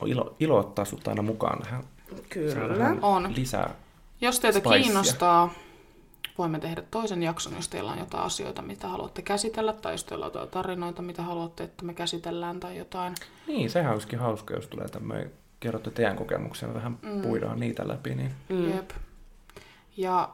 [0.00, 1.84] On ilo, ilo ottaa sut aina mukaan tähän.
[2.28, 2.96] Kyllä.
[3.02, 3.34] On.
[3.36, 3.74] Lisää.
[4.20, 4.78] Jos teitä Spicea.
[4.78, 5.54] kiinnostaa,
[6.38, 10.24] voimme tehdä toisen jakson, jos teillä on jotain asioita, mitä haluatte käsitellä, tai jos teillä
[10.26, 13.14] on jotain tarinoita, mitä haluatte, että me käsitellään, tai jotain.
[13.46, 17.22] Niin, sehän olisikin hauska, jos tulee tämmöinen, kerrotte teidän kokemuksia, vähän mm.
[17.22, 18.14] puidaan niitä läpi.
[18.14, 18.32] Niin...
[18.48, 18.74] Mm.
[18.74, 18.90] Jep.
[19.96, 20.28] Ja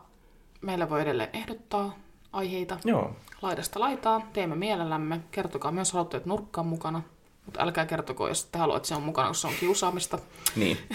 [0.60, 1.94] meillä voi edelleen ehdottaa
[2.32, 4.22] aiheita Joo, laidasta laitaan.
[4.32, 5.20] Teemme mielellämme.
[5.30, 7.02] Kertokaa myös, haluatte, että nurkka on mukana.
[7.47, 10.18] Mutta älkää kertoko, jos te haluatte, että se on mukana, koska se on kiusaamista.
[10.57, 10.78] niin.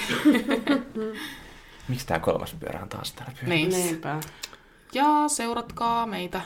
[1.87, 3.47] Miksi tämä kolmas pyörä on taas täällä pyörä?
[3.47, 3.69] Niin.
[3.69, 4.19] Niinpä.
[4.93, 6.41] Ja seuratkaa meitä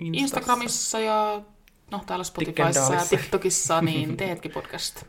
[0.00, 1.40] Instagramissa ja
[1.90, 3.04] no täällä Spotifyssa ja.
[3.10, 5.04] TikTokissa, niin teetkin podcast.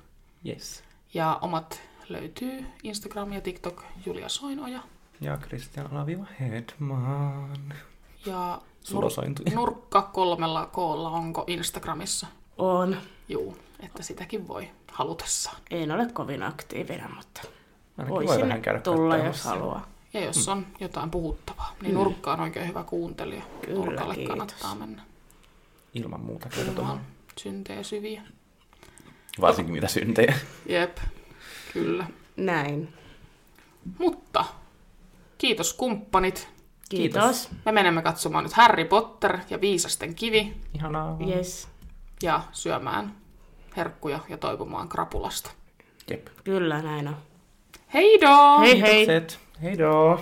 [0.48, 0.84] Yes.
[1.14, 4.80] Ja omat löytyy Instagram ja TikTok Julia Soinoja.
[5.22, 7.74] Ja Christian Alaviva Hedman.
[8.26, 8.62] Ja
[9.10, 9.46] sointui.
[9.54, 12.28] nurkka kolmella koolla onko Instagramissa?
[12.58, 12.98] On.
[13.30, 15.58] Juu, että sitäkin voi halutessaan.
[15.72, 17.42] En ole kovin aktiivinen, mutta
[17.98, 19.88] Ainakin voi voi sinne vähän käydä tulla, jos haluaa.
[20.14, 23.42] Ja jos on jotain puhuttavaa, niin Nurkka on oikein hyvä kuuntelija.
[23.66, 24.30] Kyllä, Nurkalle kiitos.
[24.38, 25.02] kannattaa mennä
[25.94, 27.02] Ilman muuta kertomaan.
[27.38, 28.22] syntejä syviä.
[29.42, 30.36] Varsinkin mitä syntejä.
[30.66, 30.98] Jep,
[31.74, 32.08] kyllä.
[32.38, 32.94] Näin.
[34.00, 34.46] Mutta
[35.38, 36.48] kiitos kumppanit.
[36.90, 37.22] Kiitos.
[37.48, 37.50] Kiitos.
[37.66, 41.18] Me menemme katsomaan nyt Harry Potter ja Viisasten kivi Ihanaa.
[41.28, 41.68] Yes.
[42.24, 43.16] Ja syömään
[43.78, 45.52] herkkuja ja toipumaan krapulasta.
[46.10, 46.28] Jep.
[46.44, 47.18] Kyllä näin on.
[47.94, 48.60] Heidoo!
[48.60, 49.08] Hei hei!
[49.62, 50.20] Heidoo.